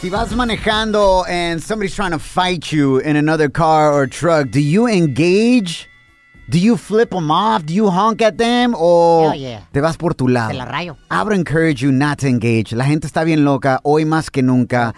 Si 0.00 0.08
vas 0.08 0.32
manejando 0.32 1.24
and 1.28 1.62
somebody's 1.62 1.94
trying 1.94 2.12
to 2.12 2.18
fight 2.18 2.72
you 2.72 2.98
in 2.98 3.16
another 3.16 3.50
car 3.50 3.92
or 3.92 4.06
truck, 4.06 4.50
do 4.50 4.60
you 4.60 4.86
engage? 4.86 5.89
Do 6.50 6.58
you 6.58 6.76
flip 6.76 7.10
them 7.10 7.30
off? 7.30 7.64
Do 7.64 7.72
you 7.72 7.90
honk 7.90 8.20
at 8.22 8.36
them? 8.36 8.74
Or 8.74 9.22
Hell 9.22 9.30
oh, 9.30 9.34
yeah. 9.34 9.60
te 9.72 9.80
vas 9.80 9.96
por 9.96 10.14
tu 10.14 10.26
lado? 10.26 10.50
Te 10.50 10.58
la 10.58 10.64
rayo. 10.64 10.96
I 11.08 11.22
would 11.22 11.32
encourage 11.32 11.80
you 11.80 11.92
not 11.92 12.18
to 12.18 12.26
engage. 12.26 12.72
La 12.72 12.86
gente 12.86 13.06
está 13.06 13.24
bien 13.24 13.44
loca, 13.44 13.78
hoy 13.84 14.04
más 14.04 14.32
que 14.32 14.42
nunca. 14.42 14.92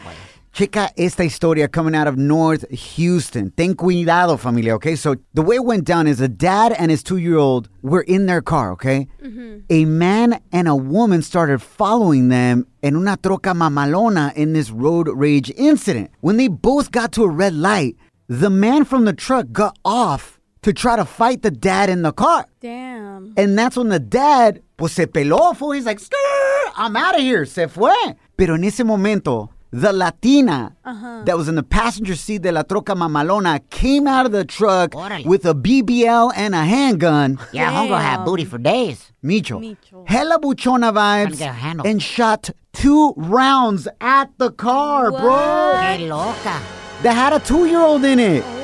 Checa 0.54 0.90
esta 0.96 1.24
historia 1.24 1.68
coming 1.68 1.94
out 1.94 2.06
of 2.06 2.16
North 2.16 2.64
Houston. 2.96 3.50
Ten 3.50 3.74
cuidado, 3.74 4.38
familia, 4.38 4.74
okay? 4.76 4.96
So 4.96 5.16
the 5.34 5.42
way 5.42 5.56
it 5.56 5.64
went 5.66 5.84
down 5.84 6.06
is 6.06 6.22
a 6.22 6.28
dad 6.28 6.72
and 6.72 6.90
his 6.90 7.02
two-year-old 7.02 7.68
were 7.82 8.02
in 8.02 8.24
their 8.24 8.40
car, 8.40 8.72
okay? 8.72 9.08
Mm-hmm. 9.22 9.58
A 9.68 9.84
man 9.84 10.40
and 10.52 10.68
a 10.68 10.76
woman 10.76 11.20
started 11.20 11.60
following 11.60 12.30
them 12.30 12.66
in 12.80 12.96
una 12.96 13.18
troca 13.18 13.52
mamalona 13.52 14.32
in 14.34 14.54
this 14.54 14.70
road 14.70 15.06
rage 15.06 15.52
incident. 15.56 16.10
When 16.20 16.38
they 16.38 16.48
both 16.48 16.92
got 16.92 17.12
to 17.12 17.24
a 17.24 17.28
red 17.28 17.52
light, 17.52 17.96
the 18.26 18.48
man 18.48 18.86
from 18.86 19.04
the 19.04 19.12
truck 19.12 19.52
got 19.52 19.78
off 19.84 20.38
to 20.62 20.72
try 20.72 20.96
to 20.96 21.04
fight 21.04 21.42
the 21.42 21.50
dad 21.50 21.90
in 21.90 22.02
the 22.02 22.12
car. 22.12 22.46
Damn. 22.60 23.34
And 23.36 23.58
that's 23.58 23.76
when 23.76 23.88
the 23.88 23.98
dad, 23.98 24.62
pues 24.76 24.92
se 24.92 25.06
peló, 25.06 25.56
fool. 25.56 25.72
He's 25.72 25.86
like, 25.86 25.98
"Skrr, 25.98 26.72
I'm 26.76 26.96
out 26.96 27.16
of 27.16 27.20
here. 27.20 27.44
Se 27.44 27.66
fue. 27.66 27.92
Pero 28.36 28.54
en 28.54 28.64
ese 28.64 28.84
momento, 28.84 29.50
the 29.72 29.92
Latina 29.92 30.76
uh-huh. 30.84 31.22
that 31.24 31.36
was 31.36 31.48
in 31.48 31.54
the 31.54 31.62
passenger 31.62 32.14
seat 32.14 32.42
de 32.42 32.52
la 32.52 32.62
troca 32.62 32.94
mamalona 32.94 33.60
came 33.70 34.06
out 34.06 34.26
of 34.26 34.32
the 34.32 34.44
truck 34.44 34.92
Órale. 34.92 35.24
with 35.24 35.46
a 35.46 35.54
BBL 35.54 36.32
and 36.36 36.54
a 36.54 36.64
handgun. 36.64 37.38
Yeah, 37.52 37.70
I'm 37.70 37.88
gonna 37.88 38.02
have 38.02 38.24
booty 38.24 38.44
for 38.44 38.58
days. 38.58 39.12
Micho. 39.24 39.60
Micho. 39.60 40.06
Hella 40.08 40.38
buchona 40.38 40.92
vibes. 40.92 41.38
get 41.38 41.50
a 41.50 41.52
handle. 41.52 41.86
And 41.86 42.02
shot 42.02 42.50
two 42.72 43.14
rounds 43.16 43.88
at 44.00 44.30
the 44.38 44.50
car, 44.50 45.10
bro. 45.10 45.72
Qué 45.74 46.08
loca. 46.08 46.60
That 47.02 47.14
had 47.14 47.32
a 47.32 47.40
two 47.40 47.66
year 47.66 47.80
old 47.80 48.04
in 48.04 48.20
it. 48.20 48.44
Oh. 48.46 48.61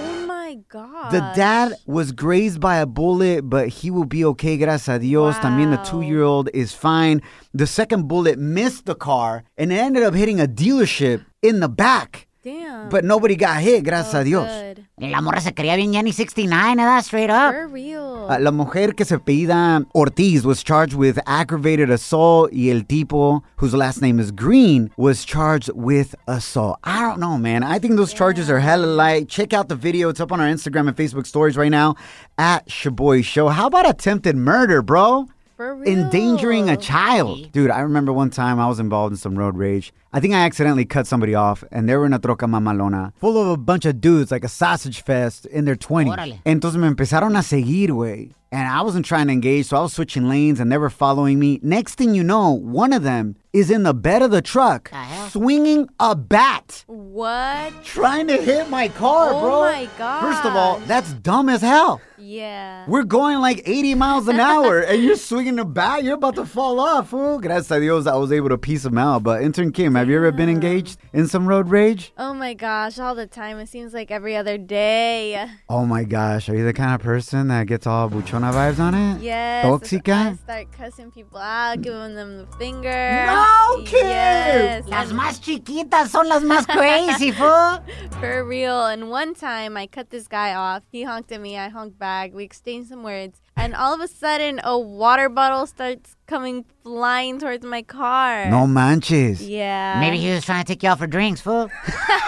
The 1.10 1.20
dad 1.34 1.74
was 1.86 2.12
grazed 2.12 2.60
by 2.60 2.76
a 2.76 2.86
bullet, 2.86 3.48
but 3.48 3.68
he 3.68 3.90
will 3.90 4.04
be 4.04 4.24
okay, 4.26 4.58
gracias 4.58 4.96
a 4.96 4.98
Dios. 4.98 5.36
También 5.36 5.70
the 5.70 5.82
two 5.88 6.02
year 6.02 6.22
old 6.22 6.50
is 6.52 6.74
fine. 6.74 7.22
The 7.54 7.66
second 7.66 8.08
bullet 8.08 8.38
missed 8.38 8.84
the 8.84 8.94
car 8.94 9.44
and 9.56 9.72
it 9.72 9.76
ended 9.76 10.02
up 10.02 10.14
hitting 10.14 10.40
a 10.40 10.46
dealership 10.46 11.24
in 11.40 11.60
the 11.60 11.68
back. 11.68 12.27
Damn. 12.48 12.88
But 12.88 13.04
nobody 13.04 13.36
got 13.36 13.60
hit, 13.60 13.84
gracias 13.84 14.14
a 14.14 14.24
Dios. 14.24 14.48
Good. 14.48 14.84
Y 15.00 15.08
La 15.10 15.20
morra 15.20 15.40
se 15.40 15.52
creía 15.52 15.76
bien 15.76 15.92
Jenny 15.92 16.12
69, 16.12 16.76
¿verdad? 16.76 17.04
Straight 17.04 17.30
up. 17.30 17.52
For 17.52 17.68
real. 17.68 18.26
Uh, 18.30 18.38
la 18.40 18.50
mujer 18.50 18.94
que 18.94 19.04
se 19.04 19.16
apellida 19.16 19.84
Ortiz 19.94 20.44
was 20.44 20.62
charged 20.62 20.94
with 20.94 21.18
aggravated 21.26 21.90
assault 21.90 22.50
y 22.52 22.70
el 22.70 22.84
tipo, 22.84 23.42
whose 23.56 23.74
last 23.74 24.00
name 24.00 24.18
is 24.18 24.30
Green, 24.30 24.90
was 24.96 25.26
charged 25.26 25.70
with 25.74 26.14
assault. 26.26 26.78
I 26.84 27.00
don't 27.02 27.20
know, 27.20 27.36
man. 27.36 27.62
I 27.62 27.78
think 27.78 27.96
those 27.96 28.14
charges 28.14 28.48
are 28.48 28.60
hella 28.60 28.86
light. 28.86 29.28
Check 29.28 29.52
out 29.52 29.68
the 29.68 29.76
video. 29.76 30.08
It's 30.08 30.20
up 30.20 30.32
on 30.32 30.40
our 30.40 30.48
Instagram 30.48 30.88
and 30.88 30.96
Facebook 30.96 31.26
stories 31.26 31.56
right 31.56 31.70
now 31.70 31.96
at 32.38 32.66
Shaboy 32.68 33.24
Show. 33.24 33.48
How 33.48 33.66
about 33.66 33.88
attempted 33.88 34.36
murder, 34.36 34.80
bro? 34.80 35.28
For 35.58 35.74
real. 35.74 35.92
endangering 35.92 36.70
a 36.70 36.76
child. 36.76 37.50
Dude, 37.50 37.72
I 37.72 37.80
remember 37.80 38.12
one 38.12 38.30
time 38.30 38.60
I 38.60 38.68
was 38.68 38.78
involved 38.78 39.12
in 39.12 39.16
some 39.16 39.36
road 39.36 39.56
rage. 39.56 39.92
I 40.12 40.20
think 40.20 40.32
I 40.34 40.38
accidentally 40.38 40.84
cut 40.86 41.06
somebody 41.06 41.34
off, 41.34 41.62
and 41.70 41.88
they 41.88 41.94
were 41.96 42.06
in 42.06 42.14
a 42.14 42.18
troca 42.18 42.46
mamalona 42.48 43.12
full 43.20 43.36
of 43.40 43.48
a 43.48 43.56
bunch 43.58 43.84
of 43.84 44.00
dudes, 44.00 44.30
like 44.30 44.44
a 44.44 44.48
sausage 44.48 45.02
fest 45.02 45.44
in 45.46 45.64
their 45.66 45.76
20s. 45.76 46.16
Órale. 46.16 46.40
Entonces 46.44 46.76
me 46.76 46.88
empezaron 46.88 47.36
a 47.36 47.42
seguir, 47.42 47.88
güey. 47.90 48.32
And 48.50 48.66
I 48.66 48.80
wasn't 48.80 49.04
trying 49.04 49.26
to 49.26 49.32
engage, 49.34 49.66
so 49.66 49.76
I 49.76 49.80
was 49.82 49.92
switching 49.92 50.26
lanes, 50.26 50.58
and 50.58 50.72
they 50.72 50.78
were 50.78 50.88
following 50.88 51.38
me. 51.38 51.60
Next 51.62 51.96
thing 51.96 52.14
you 52.14 52.24
know, 52.24 52.50
one 52.52 52.94
of 52.94 53.02
them 53.02 53.36
is 53.52 53.70
in 53.70 53.82
the 53.82 53.92
bed 53.92 54.22
of 54.22 54.30
the 54.30 54.40
truck, 54.40 54.90
swinging 55.28 55.86
a 56.00 56.14
bat, 56.16 56.84
What? 56.86 57.72
trying 57.84 58.26
to 58.28 58.38
hit 58.40 58.70
my 58.70 58.88
car, 58.88 59.30
bro. 59.30 59.38
Oh 59.38 59.40
bro. 59.40 59.72
my 59.72 59.88
god. 59.98 60.20
First 60.22 60.44
of 60.46 60.56
all, 60.56 60.78
that's 60.86 61.12
dumb 61.14 61.50
as 61.50 61.60
hell. 61.60 62.00
Yeah. 62.16 62.84
We're 62.88 63.04
going 63.04 63.38
like 63.40 63.62
80 63.66 63.94
miles 63.94 64.28
an 64.28 64.40
hour 64.40 64.80
and 64.80 65.02
you're 65.02 65.16
swinging 65.16 65.58
a 65.58 65.64
bat. 65.64 66.04
You're 66.04 66.14
about 66.14 66.34
to 66.36 66.44
fall 66.46 66.80
off, 66.80 67.10
fool. 67.10 67.38
Gracias 67.40 67.70
a 67.70 67.80
Dios, 67.80 68.06
I 68.06 68.16
was 68.16 68.32
able 68.32 68.48
to 68.50 68.58
piece 68.58 68.84
him 68.84 68.98
out. 68.98 69.22
But 69.22 69.42
intern 69.42 69.72
Kim, 69.72 69.96
have 69.98 70.08
you 70.08 70.16
ever 70.16 70.32
been 70.32 70.48
engaged 70.48 70.98
in 71.12 71.26
some 71.26 71.46
road 71.46 71.68
rage? 71.68 72.12
Oh 72.16 72.32
my 72.34 72.54
gosh, 72.54 72.98
all 72.98 73.14
the 73.14 73.26
time. 73.26 73.58
It 73.58 73.68
seems 73.68 73.92
like 73.92 74.10
every 74.10 74.36
other 74.36 74.56
day. 74.58 75.46
Oh 75.68 75.84
my 75.84 76.04
gosh, 76.04 76.48
are 76.48 76.56
you 76.56 76.64
the 76.64 76.72
kind 76.72 76.94
of 76.94 77.00
person 77.00 77.48
that 77.48 77.66
gets 77.66 77.86
all 77.86 78.08
buchona 78.08 78.52
vibes 78.52 78.78
on 78.78 78.94
it? 78.94 79.20
Yes. 79.22 79.64
I 79.64 79.68
Tóxica? 79.68 80.38
start 80.38 80.72
cussing 80.72 81.10
people 81.10 81.38
out, 81.38 81.82
giving 81.82 82.14
them 82.14 82.38
the 82.38 82.46
finger. 82.56 83.24
No, 83.26 83.82
kid. 83.84 84.04
Yes. 84.04 84.88
Las 84.88 85.12
más 85.12 85.40
chiquitas 85.40 86.08
son 86.08 86.28
las 86.28 86.42
más 86.42 86.66
crazy, 86.66 87.32
fool. 87.38 87.80
For 88.20 88.44
real. 88.44 88.86
And 88.86 89.10
one 89.10 89.34
time 89.34 89.76
I 89.76 89.86
cut 89.86 90.10
this 90.10 90.28
guy 90.28 90.54
off. 90.54 90.82
He 90.90 91.02
honked 91.02 91.32
at 91.32 91.40
me. 91.40 91.56
I 91.58 91.68
honked 91.68 91.98
back. 91.98 92.32
We 92.32 92.44
exchanged 92.44 92.88
some 92.88 93.02
words. 93.02 93.40
And 93.58 93.74
all 93.74 93.92
of 93.92 94.00
a 94.00 94.08
sudden, 94.08 94.60
a 94.62 94.78
water 94.78 95.28
bottle 95.28 95.66
starts 95.66 96.14
coming 96.26 96.64
flying 96.84 97.38
towards 97.38 97.64
my 97.64 97.82
car. 97.82 98.48
No 98.50 98.66
manches. 98.66 99.42
Yeah. 99.46 99.98
Maybe 99.98 100.18
he 100.18 100.30
was 100.30 100.44
trying 100.44 100.64
to 100.64 100.66
take 100.72 100.82
you 100.82 100.88
out 100.90 100.98
for 100.98 101.06
drinks, 101.06 101.40
fool. 101.40 101.68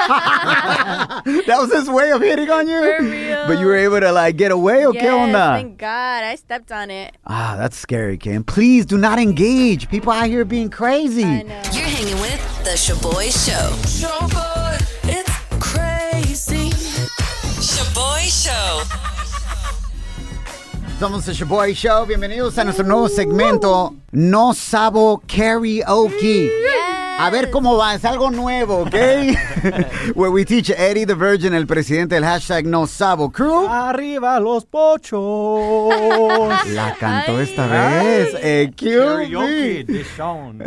that 0.08 1.56
was 1.58 1.72
his 1.72 1.88
way 1.88 2.10
of 2.10 2.20
hitting 2.20 2.50
on 2.50 2.66
you? 2.66 2.80
For 2.80 3.02
real. 3.04 3.46
But 3.46 3.58
you 3.60 3.66
were 3.66 3.76
able 3.76 4.00
to 4.00 4.10
like 4.12 4.36
get 4.36 4.50
away 4.52 4.86
okay 4.86 4.98
or 4.98 5.02
Yes, 5.04 5.04
qué 5.04 5.32
onda? 5.32 5.54
thank 5.56 5.78
God. 5.78 6.24
I 6.24 6.34
stepped 6.34 6.72
on 6.72 6.90
it. 6.90 7.16
Ah, 7.26 7.54
that's 7.56 7.76
scary, 7.76 8.18
Kim. 8.18 8.42
Please 8.42 8.84
do 8.86 8.98
not 8.98 9.18
engage. 9.18 9.88
People 9.88 10.12
out 10.12 10.26
here 10.26 10.44
being 10.44 10.68
crazy. 10.70 11.24
I 11.24 11.42
know. 11.42 11.62
You're 11.72 11.84
hanging 11.84 12.20
with 12.20 12.64
The 12.64 12.70
Shaboy 12.70 13.30
Show. 13.30 13.70
Shaboy, 13.86 14.80
it's 15.04 15.30
crazy. 15.62 16.70
Shaboy 17.60 18.24
Show. 18.44 19.09
Somos 21.00 21.26
el 21.28 21.34
Shaboy 21.34 21.72
Show. 21.72 22.04
Bienvenidos 22.04 22.58
a 22.58 22.64
nuestro 22.64 22.84
nuevo 22.84 23.08
segmento 23.08 23.94
No 24.12 24.52
Sabo 24.52 25.22
Karaoke. 25.26 26.50
A 27.22 27.28
ver 27.28 27.50
cómo 27.50 27.76
va, 27.76 27.94
es 27.94 28.06
algo 28.06 28.30
nuevo, 28.30 28.78
¿ok? 28.78 28.94
Where 30.14 30.30
we 30.30 30.46
teach 30.46 30.70
Eddie 30.70 31.04
the 31.04 31.14
Virgin, 31.14 31.52
el 31.52 31.66
presidente 31.66 32.14
del 32.14 32.24
hashtag 32.24 32.64
No 32.64 32.86
Sabo 32.86 33.30
Crew. 33.30 33.66
Arriba 33.68 34.40
los 34.40 34.64
pochos. 34.64 35.92
La 36.72 36.96
cantó 36.98 37.38
esta 37.38 37.66
vez. 37.66 38.34
Eh, 38.40 38.72
Karaoke 38.74 39.80
edición. 39.80 40.62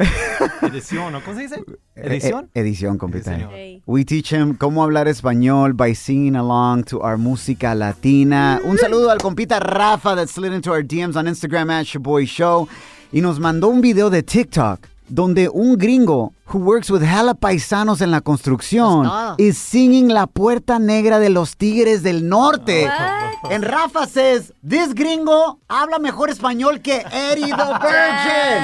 Edición, 0.61 1.13
¿no? 1.13 1.23
¿Cómo 1.23 1.35
se 1.35 1.41
dice? 1.41 1.63
Edición. 1.95 2.51
Eh, 2.53 2.61
edición, 2.61 2.99
compita. 2.99 3.33
Edición. 3.33 3.81
We 3.87 4.05
teach 4.05 4.31
him 4.31 4.55
cómo 4.55 4.83
hablar 4.83 5.07
español 5.07 5.73
by 5.73 5.95
singing 5.95 6.35
along 6.35 6.83
to 6.83 6.99
our 6.99 7.17
música 7.17 7.73
latina. 7.73 8.61
Un 8.63 8.77
saludo 8.77 9.09
al 9.09 9.17
compita 9.17 9.59
Rafa 9.59 10.15
that 10.15 10.27
slid 10.27 10.53
into 10.53 10.71
our 10.71 10.83
DMs 10.83 11.15
on 11.15 11.25
Instagram 11.25 11.71
at 11.71 11.87
Shaboy 11.87 12.27
Show 12.27 12.67
y 13.11 13.21
nos 13.21 13.39
mandó 13.39 13.69
un 13.69 13.81
video 13.81 14.11
de 14.11 14.21
TikTok 14.21 14.92
donde 15.09 15.49
un 15.49 15.77
gringo 15.77 16.33
who 16.51 16.59
works 16.59 16.89
with 16.89 17.01
hella 17.01 17.33
paisanos 17.33 18.01
en 18.01 18.11
la 18.11 18.21
construcción 18.21 19.09
is 19.37 19.57
singing 19.57 20.13
La 20.13 20.27
Puerta 20.27 20.79
Negra 20.79 21.19
de 21.19 21.29
los 21.29 21.57
Tigres 21.57 22.03
del 22.03 22.27
Norte. 22.27 22.87
And 23.49 23.63
Rafa 23.63 24.07
says, 24.07 24.53
this 24.61 24.93
gringo 24.93 25.59
habla 25.67 25.99
mejor 25.99 26.29
español 26.29 26.81
que 26.81 27.03
Eddie 27.11 27.51
the 27.51 27.79
Virgin. 27.81 28.63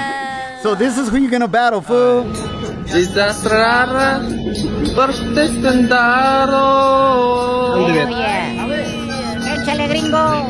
So 0.64 0.76
this 0.76 0.98
is 0.98 1.10
who 1.10 1.18
you're 1.18 1.32
gonna 1.32 1.48
battle, 1.48 1.82
fool. 1.82 2.26
Yeah. 7.88 8.66
Échale, 9.56 9.88
gringo. 9.88 10.48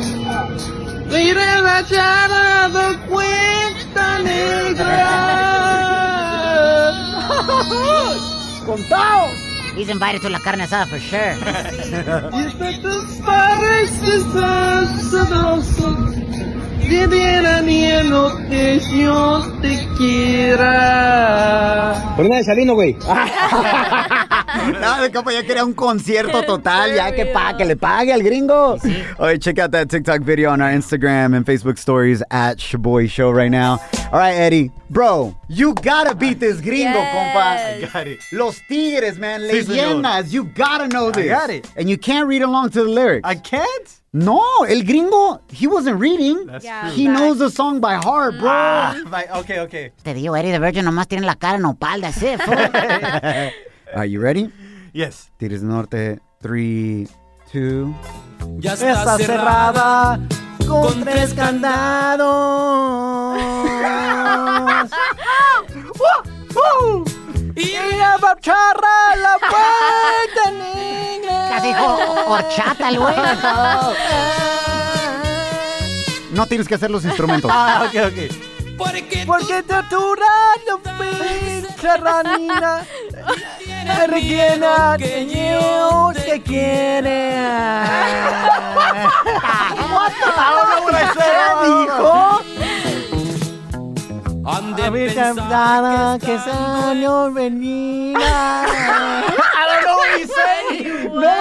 Mire 1.11 1.61
la 1.61 1.83
He's 9.75 9.89
invited 9.89 10.21
to 10.21 10.29
la 10.29 10.39
carne 10.39 10.63
asada 10.63 10.87
for 10.87 10.99
sure. 10.99 11.35
De. 16.89 16.89
Que 16.89 17.07
te 19.61 19.87
quiera. 19.97 21.93
Por 22.15 22.25
una 22.25 22.37
de 22.37 22.43
Salino, 22.43 22.73
güey. 22.73 22.97
No, 24.79 25.01
de 25.01 25.09
compa 25.11 25.31
ya 25.33 25.43
quería 25.43 25.63
un 25.65 25.73
concierto 25.73 26.41
total, 26.43 26.93
ya 26.95 27.11
que 27.11 27.25
pa, 27.27 27.55
que 27.57 27.65
le 27.65 27.75
pague 27.75 28.11
al 28.13 28.21
gringo. 28.23 28.77
Okay, 29.19 29.37
check 29.37 29.59
out 29.59 29.71
that 29.71 29.89
TikTok 29.89 30.21
video 30.21 30.51
on 30.51 30.61
our 30.61 30.71
Instagram 30.71 31.35
and 31.35 31.45
Facebook 31.45 31.77
stories 31.77 32.21
at 32.31 32.57
Shaboy 32.57 33.09
Show 33.09 33.31
right 33.31 33.51
now. 33.51 33.79
All 34.11 34.19
right, 34.19 34.33
Eddie, 34.35 34.71
bro, 34.89 35.35
you 35.49 35.73
gotta 35.75 36.15
beat 36.15 36.39
this 36.39 36.59
gringo, 36.61 36.99
Yes. 36.99 37.83
compa. 37.83 37.93
Got 37.93 38.07
it. 38.07 38.19
Los 38.33 38.59
Tigres, 38.67 39.17
man, 39.17 39.41
Sí, 39.41 39.63
señor. 39.63 40.01
leyendas. 40.01 40.31
You 40.31 40.45
gotta 40.45 40.87
know 40.87 41.11
this. 41.11 41.27
got 41.29 41.49
it. 41.49 41.67
And 41.75 41.89
you 41.89 41.97
can't 41.97 42.27
read 42.27 42.41
along 42.41 42.69
to 42.71 42.83
the 42.83 42.89
lyrics. 42.89 43.27
I 43.29 43.35
can't? 43.35 43.95
no, 44.11 44.41
el 44.67 44.81
gringo, 44.83 45.39
he 45.51 45.67
wasn't 45.67 45.99
reading. 45.99 46.47
That's 46.47 46.65
Yeah. 46.65 46.81
true. 46.81 46.91
He 46.95 47.07
knows 47.07 47.37
the 47.37 47.49
song 47.51 47.79
by 47.79 47.93
heart, 47.95 48.39
bro. 48.39 48.49
Ah, 48.49 48.95
okay, 49.39 49.59
okay. 49.59 49.91
Te 50.03 50.13
digo, 50.15 50.35
Eddie 50.35 50.51
the 50.51 50.57
Virgin 50.59 50.83
nomás 50.85 51.07
tiene 51.07 51.25
la 51.27 51.35
cara 51.35 51.59
nopal, 51.59 52.01
that's 52.01 52.19
it. 52.23 52.39
Are 53.93 54.05
you 54.05 54.21
ready? 54.21 54.51
Yes. 54.93 55.31
Tigres 55.37 55.61
del 55.61 55.69
Norte, 55.69 56.19
three, 56.41 57.07
two. 57.51 57.95
Ya 58.59 58.73
está 58.73 59.17
cerrada 59.17 60.19
con 60.67 61.03
tres 61.03 61.33
candados. 61.33 62.29
y 67.55 67.97
la 67.97 68.17
bacharra 68.17 69.15
la 69.15 69.37
puerta 69.39 70.51
negra. 70.51 71.49
Casi 71.49 71.67
dijo 71.67 71.97
horchata 72.27 72.89
el 72.89 72.99
güey. 72.99 73.15
No 76.31 76.45
tienes 76.45 76.67
que 76.67 76.75
hacer 76.75 76.91
los 76.91 77.03
instrumentos. 77.05 77.49
Ah, 77.53 77.87
ok, 77.87 77.95
ok. 78.05 78.17
Porque 79.25 79.63
torturando 79.63 80.79
pinche 80.97 81.97
ranina 81.97 82.85
me 83.89 84.07
que 84.97 85.25
yo 85.25 86.11
te 86.13 86.41
quiere. 86.41 87.19
The 90.15 90.31
dijo? 91.63 92.39
Que. 96.19 98.15
I 98.17 99.63
don't 99.67 99.81
know 99.85 99.97
what 99.97 100.11
he's 100.17 100.31
saying. 100.33 101.13
No, 101.13 101.37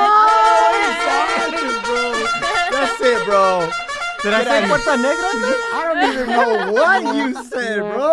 That's 2.70 3.00
it, 3.00 3.24
bro. 3.26 3.87
¿Did 4.22 4.34
I 4.34 4.44
say 4.44 4.66
puerta 4.66 4.96
negra? 4.96 5.28
I 5.72 5.94
don't 5.94 6.12
even 6.12 6.26
know 6.28 6.72
what 6.72 7.14
you 7.14 7.34
said, 7.44 7.78
bro. 7.78 8.12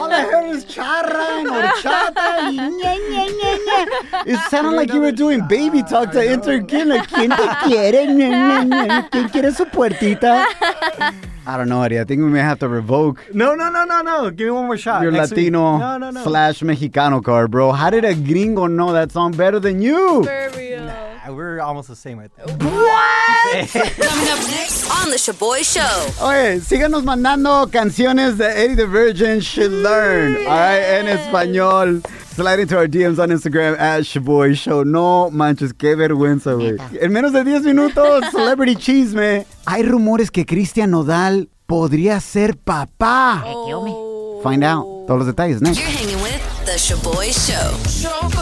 All 0.00 0.10
I 0.10 0.22
heard 0.22 0.48
was 0.48 0.64
charra 0.64 1.38
and 1.38 1.48
horchata. 1.48 2.50
y 2.50 2.56
ñe, 2.56 2.96
ñe, 3.10 3.26
ñe, 3.28 3.58
ñe. 3.66 4.26
It 4.26 4.38
sounded 4.50 4.70
like 4.74 4.92
you 4.92 5.00
were 5.00 5.12
doing 5.12 5.46
baby 5.46 5.82
talk 5.82 6.12
to 6.12 6.24
intern 6.32 6.66
Kim. 6.66 6.88
Like, 6.88 7.06
¿Quién 7.08 7.28
te 7.30 7.46
quiere? 7.68 8.06
¿Quién 9.10 9.28
quiere 9.30 9.52
su 9.52 9.66
puertita? 9.66 10.46
I 11.44 11.56
don't 11.58 11.68
know, 11.68 11.82
Eddie. 11.82 12.00
I 12.00 12.04
think 12.04 12.22
we 12.22 12.28
may 12.30 12.38
have 12.40 12.60
to 12.60 12.68
revoke 12.68 13.18
No, 13.34 13.54
no, 13.54 13.68
no, 13.68 13.84
no, 13.84 14.00
no. 14.00 14.30
Give 14.30 14.46
me 14.46 14.52
one 14.52 14.66
more 14.66 14.78
shot. 14.78 15.02
your 15.02 15.10
Next 15.12 15.32
week. 15.32 15.38
Latino 15.52 15.76
No, 15.76 15.98
no, 15.98 16.10
no. 16.10 16.22
slash 16.22 16.60
Mexicano 16.62 17.22
card, 17.22 17.50
bro. 17.50 17.72
How 17.72 17.90
did 17.90 18.04
a 18.04 18.14
gringo 18.14 18.66
know 18.66 18.92
that 18.92 19.10
song 19.12 19.32
better 19.32 19.58
than 19.60 19.82
you? 19.82 20.24
For 20.24 20.50
real. 20.56 20.88
We're 21.30 21.60
almost 21.60 21.88
the 21.88 21.96
same, 21.96 22.18
I 22.18 22.28
think. 22.28 22.58
Coming 22.60 24.28
up 24.28 24.38
next 24.50 24.90
on 24.90 25.10
The 25.10 25.16
Shaboy 25.16 25.62
Show. 25.62 26.24
Oye, 26.26 26.60
síganos 26.60 27.04
mandando 27.04 27.70
canciones 27.70 28.38
de 28.38 28.46
Eddie 28.46 28.74
the 28.74 28.86
Virgin 28.86 29.40
should 29.40 29.70
learn, 29.70 30.36
all 30.46 30.58
right, 30.58 30.82
en 30.82 31.06
español. 31.06 32.02
Slide 32.34 32.60
into 32.60 32.76
our 32.76 32.88
DMs 32.88 33.18
on 33.18 33.30
Instagram 33.30 33.78
at 33.78 34.02
Shaboy 34.04 34.54
Show. 34.56 34.84
No 34.84 35.30
manches, 35.30 35.72
qué 35.72 35.94
vergüenza, 35.94 36.54
güey. 36.54 36.76
En 37.00 37.12
menos 37.12 37.32
de 37.32 37.44
10 37.44 37.62
minutos, 37.62 38.24
Celebrity 38.32 38.74
Chisme. 38.74 39.46
Hay 39.66 39.82
rumores 39.84 40.30
que 40.30 40.44
Cristian 40.44 40.90
Nodal 40.90 41.50
podría 41.66 42.20
ser 42.20 42.56
papá. 42.56 43.44
Me. 43.84 43.94
Find 44.42 44.64
out. 44.64 45.06
Todos 45.06 45.18
los 45.18 45.26
detalles 45.26 45.60
next. 45.60 45.78
You're 45.78 45.88
hanging 45.88 46.20
with 46.22 46.40
The 46.64 46.76
Shaboy 46.76 47.30
Show. 47.32 48.41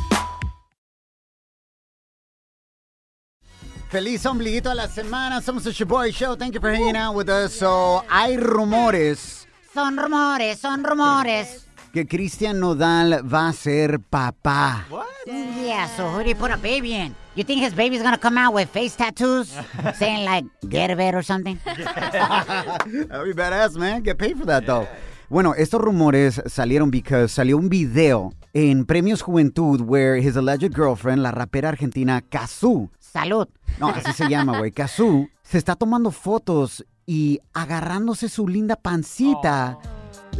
Feliz 3.91 4.25
ombliguito 4.25 4.69
a 4.71 4.75
la 4.75 4.87
semana. 4.87 5.41
Somos 5.41 5.63
the 5.65 5.71
Shaboy 5.71 6.13
Show. 6.13 6.37
Thank 6.37 6.53
you 6.53 6.61
for 6.61 6.71
hanging 6.71 6.95
out 6.95 7.13
with 7.13 7.27
us. 7.29 7.51
So, 7.53 8.03
hay 8.09 8.37
rumores 8.37 9.45
Son 9.73 9.97
rumores, 9.97 10.59
son 10.59 10.83
rumores. 10.83 11.65
que 11.93 12.05
Cristian 12.07 12.59
Nodal 12.61 13.21
va 13.27 13.49
a 13.49 13.53
ser 13.53 13.99
papá. 13.99 14.85
Yeah, 15.25 15.87
so 15.95 16.09
who 16.09 16.19
did 16.19 16.27
he 16.27 16.33
put 16.35 16.51
a 16.51 16.57
baby 16.57 16.93
in? 16.93 17.13
You 17.35 17.43
think 17.43 17.61
his 17.61 17.73
baby's 17.73 18.01
gonna 18.01 18.17
come 18.17 18.37
out 18.37 18.53
with 18.53 18.69
face 18.69 18.95
tattoos? 18.95 19.53
saying 19.95 20.23
like, 20.25 20.45
get 20.69 20.89
it 20.89 21.13
or 21.13 21.21
something? 21.21 21.59
That'd 21.65 23.25
be 23.25 23.33
badass, 23.33 23.75
man. 23.77 24.03
Get 24.03 24.17
paid 24.17 24.37
for 24.37 24.45
that, 24.45 24.65
though. 24.65 24.87
Bueno, 25.29 25.53
estos 25.53 25.81
rumores 25.81 26.41
salieron 26.47 26.91
because 26.91 27.31
salió 27.33 27.57
un 27.57 27.69
video 27.69 28.33
en 28.53 28.85
Premios 28.85 29.21
Juventud 29.21 29.81
where 29.81 30.17
his 30.17 30.35
alleged 30.35 30.73
girlfriend, 30.73 31.23
la 31.23 31.31
rapera 31.31 31.69
argentina 31.69 32.21
Kazoo, 32.21 32.89
Salud. 33.11 33.47
no, 33.77 33.89
así 33.89 34.13
se 34.13 34.29
llama, 34.29 34.57
güey, 34.57 34.71
Kazoo, 34.71 35.27
se 35.43 35.57
está 35.57 35.75
tomando 35.75 36.11
fotos 36.11 36.85
y 37.05 37.39
agarrándose 37.53 38.29
su 38.29 38.47
linda 38.47 38.77
pancita. 38.77 39.77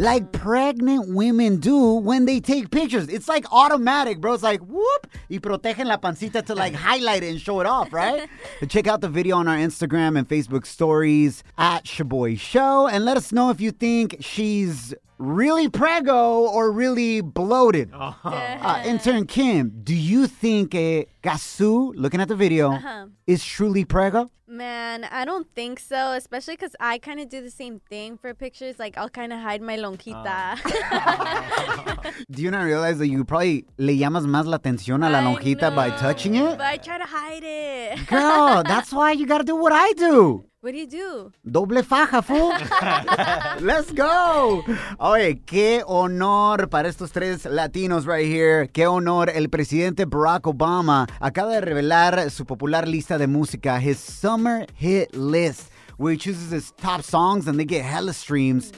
Like 0.02 0.32
pregnant 0.32 1.14
women 1.14 1.58
do 1.58 1.94
when 1.94 2.26
they 2.26 2.40
take 2.40 2.72
pictures. 2.72 3.08
It's 3.08 3.28
like 3.28 3.46
automatic, 3.52 4.20
bro. 4.20 4.34
It's 4.34 4.42
like 4.42 4.60
whoop. 4.62 5.06
Y 5.30 5.38
protegen 5.38 5.86
la 5.86 5.98
pancita 5.98 6.42
to 6.42 6.56
like 6.56 6.74
highlight 6.90 7.22
it 7.22 7.30
and 7.30 7.40
show 7.40 7.60
it 7.60 7.68
off, 7.68 7.94
right? 7.94 8.28
Check 8.68 8.88
out 8.88 9.02
the 9.02 9.08
video 9.10 9.38
on 9.38 9.48
our 9.48 9.58
Instagram 9.58 10.18
and 10.18 10.28
Facebook 10.28 10.66
stories 10.66 11.44
at 11.56 11.84
Shaboy 11.86 12.40
Show 12.40 12.88
and 12.88 13.06
let 13.06 13.16
us 13.16 13.32
know 13.32 13.52
if 13.52 13.62
you 13.62 13.70
think 13.70 14.16
she's 14.22 14.96
really 15.20 15.70
prego 15.70 16.48
or 16.48 16.72
really 16.72 17.22
bloated. 17.22 17.92
Uh, 17.94 18.82
intern 18.84 19.28
Kim, 19.28 19.70
do 19.84 19.94
you 19.96 20.26
think 20.26 20.74
uh, 20.74 21.06
Cazzu, 21.22 21.94
looking 21.96 22.20
at 22.20 22.28
the 22.28 22.36
video, 22.36 22.72
Uh-huh. 22.72 23.06
is 23.28 23.46
truly 23.46 23.86
prego? 23.86 24.32
Man, 24.52 25.06
I 25.06 25.24
don't 25.24 25.48
think 25.56 25.80
so, 25.80 26.12
especially 26.12 26.56
because 26.58 26.76
I 26.78 26.98
kind 26.98 27.22
of 27.22 27.30
do 27.30 27.42
the 27.42 27.50
same 27.50 27.80
thing 27.90 28.18
for 28.18 28.34
pictures. 28.34 28.78
Like, 28.78 28.98
I'll 28.98 29.08
kind 29.08 29.32
of 29.32 29.40
hide 29.40 29.62
my 29.62 29.78
lonjita. 29.78 30.26
Ah. 30.26 32.12
Do 32.30 32.42
you 32.42 32.52
not 32.52 32.64
realize 32.64 32.98
that 32.98 33.08
you 33.08 33.24
probably 33.24 33.64
le 33.78 33.94
llamas 33.94 34.26
más 34.26 34.46
la 34.46 34.58
atención 34.58 35.06
a 35.06 35.10
la 35.10 35.22
lonjita 35.22 35.74
by 35.74 35.92
touching 35.92 36.36
it? 36.36 36.58
but 36.58 36.68
I 36.68 36.76
try 36.76 36.98
to 36.98 37.06
hide 37.06 37.44
it. 37.46 38.06
Girl, 38.08 38.62
that's 38.68 38.92
why 38.92 39.14
you 39.14 39.26
gotta 39.26 39.46
do 39.46 39.56
what 39.56 39.72
I 39.72 39.94
do. 39.94 40.44
What 40.64 40.74
do 40.74 40.78
you 40.78 40.86
do? 40.86 41.32
Doble 41.44 41.82
faja, 41.82 42.22
fool. 42.22 42.52
Let's 43.62 43.92
go. 43.92 44.64
Oye, 45.00 45.42
qué 45.44 45.82
honor 45.88 46.70
para 46.70 46.88
estos 46.88 47.12
tres 47.12 47.48
latinos 47.48 48.06
right 48.06 48.28
here. 48.28 48.68
Qué 48.68 48.86
honor. 48.86 49.32
El 49.32 49.50
presidente 49.50 50.06
Barack 50.06 50.44
Obama 50.46 51.08
acaba 51.20 51.54
de 51.54 51.62
revelar 51.62 52.30
su 52.30 52.46
popular 52.46 52.88
lista 52.88 53.18
de 53.18 53.26
música, 53.26 53.80
his 53.80 53.98
summer 53.98 54.68
hit 54.76 55.16
list, 55.16 55.72
where 55.98 56.14
he 56.14 56.18
chooses 56.20 56.52
his 56.52 56.72
top 56.74 57.02
songs 57.02 57.48
and 57.48 57.58
they 57.58 57.66
get 57.66 57.84
hella 57.84 58.14
streams. 58.14 58.72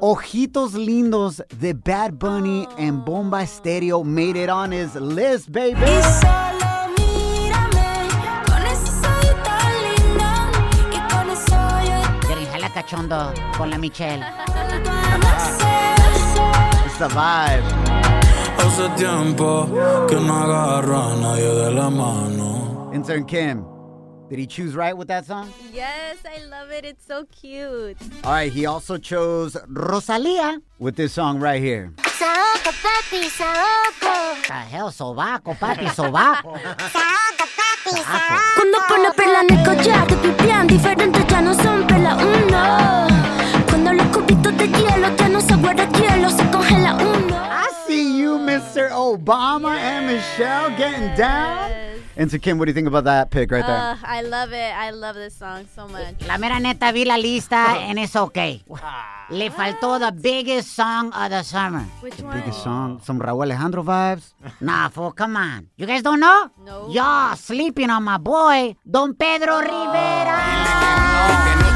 Ojitos 0.00 0.74
Lindos 0.74 1.40
de 1.60 1.74
Bad 1.74 2.18
Bunny 2.18 2.66
and 2.76 3.04
Bomba 3.04 3.46
Stereo 3.46 4.02
made 4.02 4.34
it 4.34 4.48
on 4.50 4.72
his 4.72 4.96
list, 4.96 5.52
baby. 5.52 5.76
Cachondo 12.88 13.32
con 13.56 13.68
la 13.70 13.76
Michelle. 13.76 14.24
It's 16.86 16.98
the 16.98 17.08
vibe. 17.08 17.62
Hace 18.58 18.88
tiempo 18.96 19.66
que 20.08 20.16
no 20.16 20.34
agarro 20.34 20.96
a 20.96 21.16
nadie 21.16 21.54
de 21.54 21.70
la 21.70 21.90
mano. 21.90 22.90
Intern 22.94 23.26
Kim, 23.26 23.64
did 24.30 24.38
he 24.38 24.46
choose 24.46 24.74
right 24.74 24.96
with 24.96 25.08
that 25.08 25.26
song? 25.26 25.52
Yes, 25.72 26.16
I 26.24 26.44
love 26.46 26.70
it. 26.70 26.84
It's 26.86 27.04
so 27.06 27.24
cute. 27.26 27.98
All 28.24 28.32
right, 28.32 28.50
he 28.50 28.64
also 28.66 28.96
chose 28.96 29.56
Rosalia 29.68 30.58
with 30.78 30.96
this 30.96 31.12
song 31.12 31.40
right 31.40 31.60
here. 31.62 31.92
Saoco, 31.98 32.72
papi, 32.72 33.28
saoco. 33.28 34.46
The 34.46 34.52
hell, 34.52 34.90
sobaco, 34.90 35.54
papi, 35.56 35.86
sobaco. 35.88 36.56
Saoco, 36.58 36.88
saoco. 36.88 37.57
Cuando 37.90 38.78
pone 38.86 39.10
perla 39.16 39.40
en 39.48 39.58
el 39.58 39.64
collar, 39.64 40.06
te 40.06 40.14
pipián 40.16 40.66
diferentes 40.66 41.26
ya 41.26 41.54
son 41.54 41.86
perla 41.86 42.16
uno. 42.16 43.06
Cuando 43.68 43.92
los 43.94 44.06
cubitos 44.08 44.56
de 44.58 44.68
hielo 44.68 45.08
ya 45.16 45.28
no 45.28 45.40
se 45.40 45.54
guarda 45.56 45.88
hielo, 45.92 46.28
se 46.28 46.44
congela 46.50 46.94
uno. 46.94 47.34
I 47.34 47.68
see 47.86 48.18
you, 48.20 48.38
Mr. 48.38 48.90
Obama 48.92 49.74
and 49.78 50.06
Michelle 50.06 50.68
getting 50.76 51.14
down. 51.16 51.87
And 52.18 52.28
so, 52.28 52.36
Kim, 52.36 52.58
what 52.58 52.64
do 52.64 52.70
you 52.70 52.74
think 52.74 52.88
about 52.88 53.04
that 53.04 53.30
pick 53.30 53.48
right 53.52 53.64
there? 53.64 53.76
Uh, 53.76 53.96
I 54.02 54.22
love 54.22 54.52
it. 54.52 54.72
I 54.74 54.90
love 54.90 55.14
this 55.14 55.36
song 55.36 55.68
so 55.72 55.86
much. 55.86 56.16
La 56.26 56.36
mera 56.36 56.58
neta 56.58 56.90
vi 56.92 57.04
la 57.04 57.14
lista 57.14 57.78
and 57.88 57.96
it's 57.96 58.16
okay. 58.16 58.60
Le 59.30 59.50
faltó 59.50 60.00
the 60.00 60.10
biggest 60.10 60.74
song 60.74 61.12
of 61.12 61.30
the 61.30 61.44
summer. 61.44 61.84
Which 62.00 62.18
one? 62.18 62.40
Biggest 62.40 62.64
song, 62.64 63.00
some 63.04 63.20
Rauw 63.20 63.42
Alejandro 63.44 63.84
vibes. 63.84 64.32
Nah, 64.60 64.88
fool, 64.88 65.12
come 65.12 65.36
on. 65.36 65.68
You 65.76 65.86
guys 65.86 66.02
don't 66.02 66.18
know? 66.18 66.50
No. 66.64 66.88
Y'all 66.90 67.36
sleeping 67.36 67.88
on 67.88 68.02
my 68.02 68.18
boy, 68.18 68.74
Don 68.84 69.14
Pedro 69.14 69.60
Rivera. 69.60 70.42
Come 71.54 71.67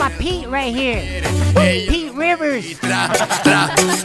Opa 0.00 0.08
Pete 0.18 0.46
right 0.48 0.74
here. 0.74 1.20
Pete 1.54 2.10
Rivers. 2.14 2.64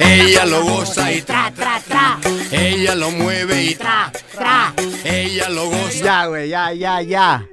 Ella 0.02 0.44
lo 0.46 0.66
goza 0.66 1.10
y 1.10 1.22
Tra, 1.22 1.50
tra, 1.56 1.80
tra. 1.88 2.20
ella 2.52 2.96
lo 2.96 3.12
mueve 3.12 3.64
y 3.64 3.76
Tra, 3.76 4.12
tra. 4.34 4.74
ella 5.06 5.48
lo 5.50 5.70
goza. 5.70 6.04
Ya, 6.04 6.26
güey, 6.28 6.50
ya, 6.50 6.74
ya, 6.74 7.02
ya. 7.02 7.48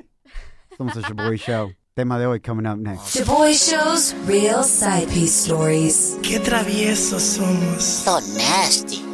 Somos 0.76 0.96
el 0.96 1.02
Shaboy 1.04 1.36
Show. 1.38 1.72
Tema 1.94 2.18
de 2.18 2.26
hoy 2.26 2.40
coming 2.40 2.66
up 2.66 2.78
next. 2.78 3.14
Shaboy 3.14 3.52
Show's 3.54 4.12
real 4.26 4.64
side 4.64 5.06
piece 5.08 5.44
stories. 5.46 6.18
Qué 6.22 6.40
traviesos 6.40 7.22
somos. 7.22 7.80
So 7.80 8.18
nasty. 8.36 9.04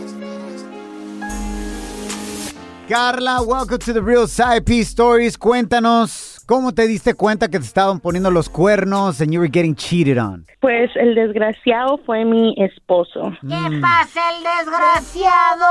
Carla, 2.89 3.43
welcome 3.47 3.77
to 3.81 3.93
the 3.93 4.01
Real 4.01 4.27
Side 4.27 4.65
Piece 4.65 4.89
Stories. 4.89 5.37
Cuéntanos, 5.37 6.38
¿cómo 6.49 6.73
te 6.73 6.87
diste 6.89 7.13
cuenta 7.13 7.49
que 7.49 7.59
te 7.59 7.65
estaban 7.67 8.01
poniendo 8.01 8.31
los 8.31 8.49
cuernos 8.49 9.21
and 9.21 9.31
you 9.31 9.39
were 9.39 9.51
getting 9.53 9.75
cheated 9.75 10.19
on? 10.19 10.47
Pues 10.61 10.91
el 10.97 11.15
desgraciado 11.15 11.99
fue 12.07 12.25
mi 12.25 12.55
esposo. 12.57 13.33
¿Qué 13.43 13.81
pasa 13.81 14.21
el 14.35 14.43
desgraciado? 14.43 15.69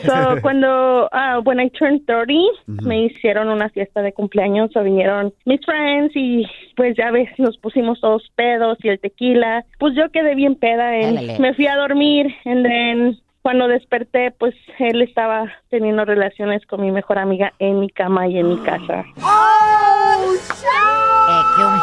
So, 0.06 0.40
cuando, 0.40 1.08
uh, 1.12 1.42
when 1.44 1.58
I 1.60 1.68
turned 1.70 2.06
30, 2.06 2.82
me 2.82 3.06
hicieron 3.06 3.48
una 3.48 3.68
fiesta 3.70 4.00
de 4.02 4.12
cumpleaños, 4.12 4.70
o 4.76 4.82
vinieron 4.82 5.34
mis 5.44 5.60
friends 5.64 6.12
y 6.14 6.46
pues 6.76 6.96
ya 6.96 7.10
ves, 7.10 7.28
nos 7.38 7.58
pusimos 7.58 8.00
todos 8.00 8.22
pedos 8.36 8.78
y 8.82 8.88
el 8.88 9.00
tequila. 9.00 9.64
Pues 9.78 9.94
yo 9.96 10.10
quedé 10.10 10.34
bien 10.36 10.54
peda, 10.54 10.90
and 10.90 11.16
Dale. 11.16 11.38
me 11.40 11.54
fui 11.54 11.66
a 11.66 11.76
dormir, 11.76 12.32
and 12.44 12.64
then 12.64 13.18
cuando 13.42 13.68
desperté, 13.68 14.30
pues 14.32 14.54
él 14.78 15.02
estaba 15.02 15.46
teniendo 15.68 16.04
relaciones 16.04 16.64
con 16.66 16.80
mi 16.82 16.90
mejor 16.90 17.18
amiga 17.18 17.52
en 17.58 17.80
mi 17.80 17.88
cama 17.88 18.28
y 18.28 18.38
en 18.38 18.48
mi 18.50 18.58
casa. 18.58 19.04
Eh, 21.28 21.42
¿qué 21.56 21.62
hum- 21.64 21.80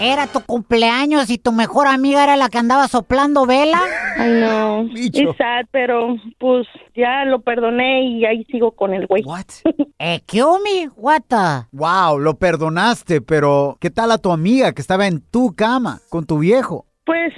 Era 0.00 0.26
tu 0.26 0.40
cumpleaños 0.40 1.30
y 1.30 1.38
tu 1.38 1.52
mejor 1.52 1.86
amiga 1.86 2.24
era 2.24 2.36
la 2.36 2.48
que 2.48 2.58
andaba 2.58 2.88
soplando 2.88 3.46
vela. 3.46 3.80
Ay, 4.16 4.32
no. 4.40 4.82
Es 4.94 5.36
sad, 5.36 5.66
pero 5.70 6.16
pues 6.38 6.66
ya 6.96 7.24
lo 7.24 7.40
perdoné 7.40 8.02
y 8.04 8.24
ahí 8.24 8.44
sigo 8.44 8.72
con 8.72 8.94
el 8.94 9.06
güey. 9.06 9.22
Eh, 10.00 10.20
Kiumi, 10.26 10.88
what 10.96 11.22
the? 11.28 11.66
Wow, 11.72 12.18
lo 12.18 12.34
perdonaste, 12.34 13.20
pero 13.22 13.76
¿qué 13.80 13.90
tal 13.90 14.10
a 14.10 14.18
tu 14.18 14.32
amiga 14.32 14.72
que 14.72 14.82
estaba 14.82 15.06
en 15.06 15.20
tu 15.30 15.54
cama 15.54 16.00
con 16.10 16.26
tu 16.26 16.38
viejo? 16.40 16.84
Pues 17.06 17.32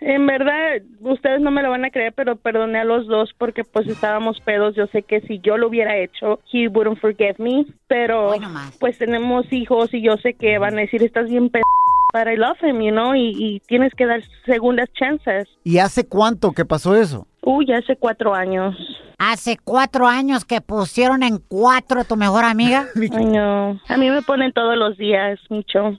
en 0.00 0.26
verdad, 0.26 0.80
ustedes 1.00 1.40
no 1.40 1.50
me 1.50 1.62
lo 1.62 1.70
van 1.70 1.84
a 1.84 1.90
creer, 1.90 2.14
pero 2.14 2.36
perdoné 2.36 2.78
a 2.78 2.84
los 2.84 3.06
dos 3.06 3.34
porque 3.36 3.64
pues 3.64 3.86
estábamos 3.86 4.40
pedos. 4.40 4.74
Yo 4.74 4.86
sé 4.86 5.02
que 5.02 5.20
si 5.22 5.40
yo 5.40 5.58
lo 5.58 5.68
hubiera 5.68 5.96
hecho, 5.98 6.40
he 6.52 6.68
wouldn't 6.68 6.98
forgive 7.00 7.34
me. 7.38 7.66
Pero 7.86 8.32
pues 8.78 8.96
tenemos 8.98 9.52
hijos 9.52 9.92
y 9.92 10.02
yo 10.02 10.16
sé 10.16 10.34
que 10.34 10.58
van 10.58 10.78
a 10.78 10.82
decir, 10.82 11.02
estás 11.02 11.28
bien 11.28 11.50
pedo. 11.50 11.64
But 12.12 12.26
I 12.28 12.36
love 12.36 12.56
him, 12.62 12.80
you 12.80 12.90
know, 12.92 13.14
y, 13.14 13.32
y 13.38 13.60
tienes 13.66 13.92
que 13.94 14.06
dar 14.06 14.20
segundas 14.46 14.88
chances. 14.94 15.48
¿Y 15.64 15.78
hace 15.78 16.06
cuánto 16.06 16.52
que 16.52 16.64
pasó 16.64 16.96
eso? 16.96 17.26
Uy, 17.42 17.72
hace 17.72 17.96
cuatro 17.96 18.34
años. 18.34 18.76
Hace 19.22 19.58
cuatro 19.62 20.06
años 20.06 20.46
que 20.46 20.60
pusieron 20.62 21.22
en 21.22 21.38
cuatro 21.46 22.00
a 22.00 22.04
tu 22.04 22.16
mejor 22.16 22.44
amiga. 22.44 22.86
Ay, 23.12 23.24
no. 23.26 23.78
A 23.88 23.96
mí 23.98 24.10
me 24.10 24.22
ponen 24.22 24.50
todos 24.52 24.76
los 24.78 24.96
días, 24.96 25.38
Micho. 25.50 25.98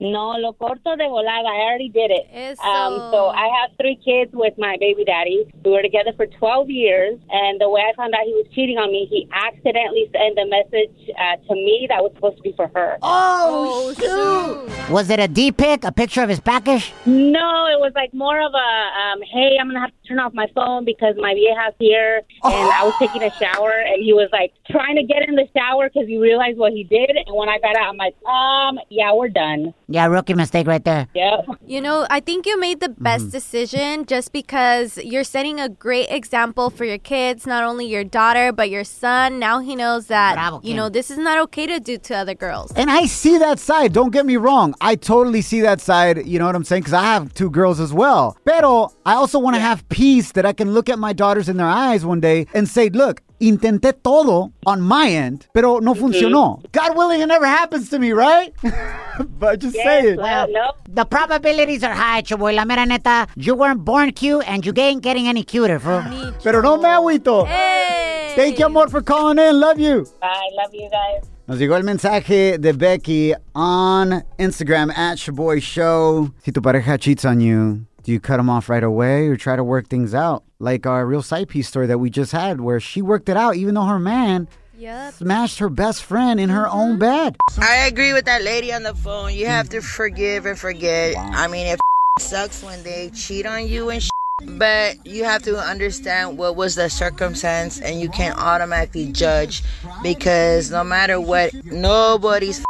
No, 0.00 0.38
lo 0.38 0.54
corto 0.54 0.96
de 0.96 1.04
volada. 1.06 1.48
I 1.48 1.60
already 1.68 1.90
did 1.90 2.10
it. 2.10 2.58
Um, 2.60 3.10
so 3.12 3.28
I 3.28 3.46
have 3.60 3.76
three 3.76 3.96
kids 4.02 4.30
with 4.32 4.54
my 4.56 4.78
baby 4.80 5.04
daddy. 5.04 5.44
We 5.62 5.72
were 5.72 5.82
together 5.82 6.12
for 6.16 6.24
12 6.26 6.70
years, 6.70 7.18
and 7.30 7.60
the 7.60 7.68
way 7.68 7.82
I 7.82 7.94
found 7.94 8.14
out 8.14 8.22
he 8.24 8.32
was 8.32 8.46
cheating 8.54 8.78
on 8.78 8.90
me, 8.90 9.06
he 9.10 9.28
accidentally 9.32 10.08
sent 10.12 10.38
a 10.38 10.46
message 10.46 10.96
uh, 11.12 11.36
to 11.46 11.54
me 11.54 11.86
that 11.90 12.02
was 12.02 12.12
supposed 12.14 12.38
to 12.38 12.42
be 12.42 12.52
for 12.56 12.68
her. 12.74 12.96
Oh, 13.02 13.92
shoot! 13.98 14.90
Was 14.90 15.10
it 15.10 15.20
a 15.20 15.28
D 15.28 15.52
pic, 15.52 15.84
a 15.84 15.92
picture 15.92 16.22
of 16.22 16.30
his 16.30 16.40
package? 16.40 16.90
No, 17.04 17.66
it 17.68 17.78
was 17.78 17.92
like 17.94 18.14
more 18.14 18.40
of 18.40 18.52
a, 18.54 18.68
um, 19.12 19.20
hey, 19.30 19.58
I'm 19.60 19.68
gonna 19.68 19.80
have 19.80 19.90
to 19.90 20.08
turn 20.08 20.18
off 20.18 20.32
my 20.32 20.46
phone 20.54 20.86
because 20.86 21.16
my 21.18 21.34
vieja's 21.34 21.74
here, 21.78 22.22
and 22.44 22.70
I 22.72 22.82
was 22.84 22.94
taking 22.98 23.22
a 23.22 23.30
shower, 23.38 23.72
and 23.72 24.02
he 24.02 24.14
was 24.14 24.30
like 24.32 24.54
trying 24.70 24.96
to 24.96 25.02
get 25.02 25.28
in 25.28 25.34
the 25.34 25.46
shower 25.54 25.90
because 25.92 26.08
he 26.08 26.16
realized 26.16 26.56
what 26.56 26.72
he 26.72 26.84
did, 26.84 27.10
and 27.10 27.36
when 27.36 27.50
I 27.50 27.57
got 27.58 27.76
out, 27.76 27.88
I'm 27.88 27.96
like, 27.96 28.14
um, 28.24 28.78
yeah, 28.90 29.12
we're 29.12 29.28
done. 29.28 29.74
Yeah, 29.88 30.06
rookie 30.06 30.34
mistake 30.34 30.66
right 30.66 30.84
there. 30.84 31.06
Yep. 31.14 31.46
You 31.66 31.80
know, 31.80 32.06
I 32.10 32.20
think 32.20 32.46
you 32.46 32.58
made 32.58 32.80
the 32.80 32.88
best 32.88 33.30
decision 33.30 34.06
just 34.06 34.32
because 34.32 34.98
you're 34.98 35.24
setting 35.24 35.60
a 35.60 35.68
great 35.68 36.10
example 36.10 36.70
for 36.70 36.84
your 36.84 36.98
kids, 36.98 37.46
not 37.46 37.64
only 37.64 37.86
your 37.86 38.04
daughter, 38.04 38.52
but 38.52 38.70
your 38.70 38.84
son. 38.84 39.38
Now 39.38 39.60
he 39.60 39.76
knows 39.76 40.06
that, 40.06 40.34
Bravo, 40.34 40.60
you 40.62 40.74
know, 40.74 40.88
this 40.88 41.10
is 41.10 41.18
not 41.18 41.38
okay 41.44 41.66
to 41.66 41.80
do 41.80 41.98
to 41.98 42.14
other 42.14 42.34
girls. 42.34 42.72
And 42.76 42.90
I 42.90 43.06
see 43.06 43.38
that 43.38 43.58
side. 43.58 43.92
Don't 43.92 44.12
get 44.12 44.26
me 44.26 44.36
wrong. 44.36 44.74
I 44.80 44.96
totally 44.96 45.42
see 45.42 45.60
that 45.62 45.80
side. 45.80 46.26
You 46.26 46.38
know 46.38 46.46
what 46.46 46.56
I'm 46.56 46.64
saying? 46.64 46.82
Because 46.82 46.94
I 46.94 47.02
have 47.02 47.34
two 47.34 47.50
girls 47.50 47.80
as 47.80 47.92
well. 47.92 48.36
Pero 48.44 48.92
I 49.04 49.14
also 49.14 49.38
want 49.38 49.56
to 49.56 49.60
have 49.60 49.88
peace 49.88 50.32
that 50.32 50.46
I 50.46 50.52
can 50.52 50.72
look 50.72 50.88
at 50.88 50.98
my 50.98 51.12
daughters 51.12 51.48
in 51.48 51.56
their 51.56 51.66
eyes 51.66 52.04
one 52.04 52.20
day 52.20 52.46
and 52.54 52.68
say, 52.68 52.88
look, 52.88 53.22
intenté 53.40 53.92
todo 53.92 54.52
on 54.66 54.80
my 54.80 55.08
end, 55.08 55.46
pero 55.52 55.80
no 55.80 55.94
funcionó. 55.94 56.62
God 56.72 56.96
willing, 56.96 57.20
it 57.20 57.26
never 57.26 57.46
happens 57.46 57.90
to 57.90 57.98
me, 57.98 58.12
right? 58.12 58.52
but 59.38 59.60
just 59.60 59.74
say 59.74 60.12
it. 60.12 60.18
Well, 60.18 60.48
no. 60.50 60.72
The 60.88 61.04
probabilities 61.04 61.82
are 61.84 61.94
high, 61.94 62.22
choboy. 62.22 62.54
La 62.54 62.64
mera 62.64 62.86
neta, 62.86 63.26
you 63.36 63.54
weren't 63.54 63.84
born 63.84 64.12
cute 64.12 64.44
and 64.48 64.64
you 64.64 64.72
ain't 64.76 65.02
getting 65.02 65.28
any 65.28 65.44
cuter, 65.44 65.78
fool. 65.78 66.02
Pero 66.42 66.60
no 66.60 66.76
me 66.76 66.88
agüito. 66.88 67.46
Hey! 67.46 68.32
Thank 68.34 68.58
you, 68.58 68.66
amor, 68.66 68.88
for 68.88 69.02
calling 69.02 69.38
in. 69.38 69.58
Love 69.58 69.78
you. 69.80 70.06
Bye. 70.20 70.50
Love 70.56 70.74
you 70.74 70.88
guys. 70.90 71.28
Nos 71.48 71.58
llegó 71.58 71.76
el 71.76 71.82
mensaje 71.82 72.58
de 72.60 72.72
Becky 72.72 73.34
on 73.54 74.22
Instagram 74.38 74.90
at 74.90 75.16
Shaboy 75.16 75.60
Show. 75.62 76.30
Si 76.44 76.52
tu 76.52 76.60
pareja 76.60 77.00
cheats 77.00 77.24
on 77.24 77.40
you, 77.40 77.86
do 78.02 78.12
you 78.12 78.20
cut 78.20 78.36
them 78.38 78.48
off 78.48 78.68
right 78.68 78.82
away 78.82 79.28
or 79.28 79.36
try 79.36 79.56
to 79.56 79.64
work 79.64 79.88
things 79.88 80.14
out? 80.14 80.44
Like 80.58 80.86
our 80.86 81.06
real 81.06 81.22
side 81.22 81.48
piece 81.48 81.68
story 81.68 81.86
that 81.86 81.98
we 81.98 82.10
just 82.10 82.32
had, 82.32 82.60
where 82.60 82.80
she 82.80 83.02
worked 83.02 83.28
it 83.28 83.36
out 83.36 83.56
even 83.56 83.74
though 83.74 83.84
her 83.84 83.98
man 83.98 84.48
smashed 85.12 85.58
her 85.58 85.68
best 85.68 86.04
friend 86.04 86.38
in 86.38 86.50
her 86.50 86.64
mm-hmm. 86.64 86.78
own 86.78 86.98
bed. 86.98 87.36
I 87.58 87.86
agree 87.86 88.12
with 88.12 88.26
that 88.26 88.42
lady 88.42 88.72
on 88.72 88.82
the 88.82 88.94
phone. 88.94 89.34
You 89.34 89.46
have 89.46 89.68
to 89.70 89.80
forgive 89.80 90.46
and 90.46 90.58
forget. 90.58 91.16
I 91.16 91.48
mean, 91.48 91.66
it 91.66 91.80
sucks 92.20 92.62
when 92.62 92.82
they 92.82 93.10
cheat 93.10 93.46
on 93.46 93.66
you 93.66 93.90
and 93.90 94.02
but 94.56 95.04
you 95.04 95.24
have 95.24 95.42
to 95.42 95.58
understand 95.58 96.38
what 96.38 96.54
was 96.54 96.76
the 96.76 96.88
circumstance 96.88 97.80
and 97.80 98.00
you 98.00 98.08
can't 98.08 98.38
automatically 98.38 99.10
judge 99.10 99.64
because 100.00 100.70
no 100.70 100.84
matter 100.84 101.20
what, 101.20 101.52
nobody's 101.64 102.64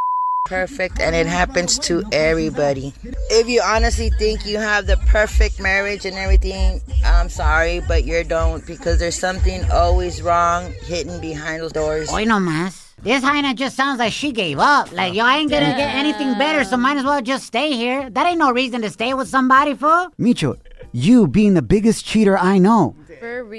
perfect 0.48 1.00
and 1.00 1.14
it 1.14 1.26
happens 1.26 1.78
to 1.80 2.02
everybody. 2.10 2.92
If 3.30 3.48
you 3.48 3.60
honestly 3.62 4.10
think 4.18 4.46
you 4.46 4.58
have 4.58 4.86
the 4.86 4.96
perfect 5.06 5.60
marriage 5.60 6.06
and 6.06 6.16
everything, 6.16 6.80
I'm 7.04 7.28
sorry, 7.28 7.80
but 7.86 8.04
you 8.04 8.24
don't 8.24 8.66
because 8.66 8.98
there's 8.98 9.18
something 9.18 9.64
always 9.70 10.22
wrong 10.22 10.72
hidden 10.82 11.20
behind 11.20 11.62
those 11.62 11.72
doors. 11.72 12.10
Hoy 12.10 12.24
no 12.24 12.36
más. 12.36 12.86
This 13.00 13.22
hyena 13.22 13.54
just 13.54 13.76
sounds 13.76 14.00
like 14.00 14.12
she 14.12 14.32
gave 14.32 14.58
up. 14.58 14.90
Like, 14.90 15.14
yo, 15.14 15.24
I 15.24 15.36
ain't 15.36 15.50
gonna 15.50 15.76
get 15.76 15.94
anything 15.94 16.36
better, 16.36 16.64
so 16.64 16.76
might 16.76 16.96
as 16.96 17.04
well 17.04 17.22
just 17.22 17.46
stay 17.46 17.72
here. 17.72 18.10
That 18.10 18.26
ain't 18.26 18.38
no 18.38 18.50
reason 18.50 18.82
to 18.82 18.90
stay 18.90 19.14
with 19.14 19.28
somebody, 19.28 19.74
fool. 19.74 20.08
Micho, 20.18 20.58
you 20.90 21.28
being 21.28 21.54
the 21.54 21.62
biggest 21.62 22.04
cheater 22.04 22.36
I 22.36 22.58
know. 22.58 22.96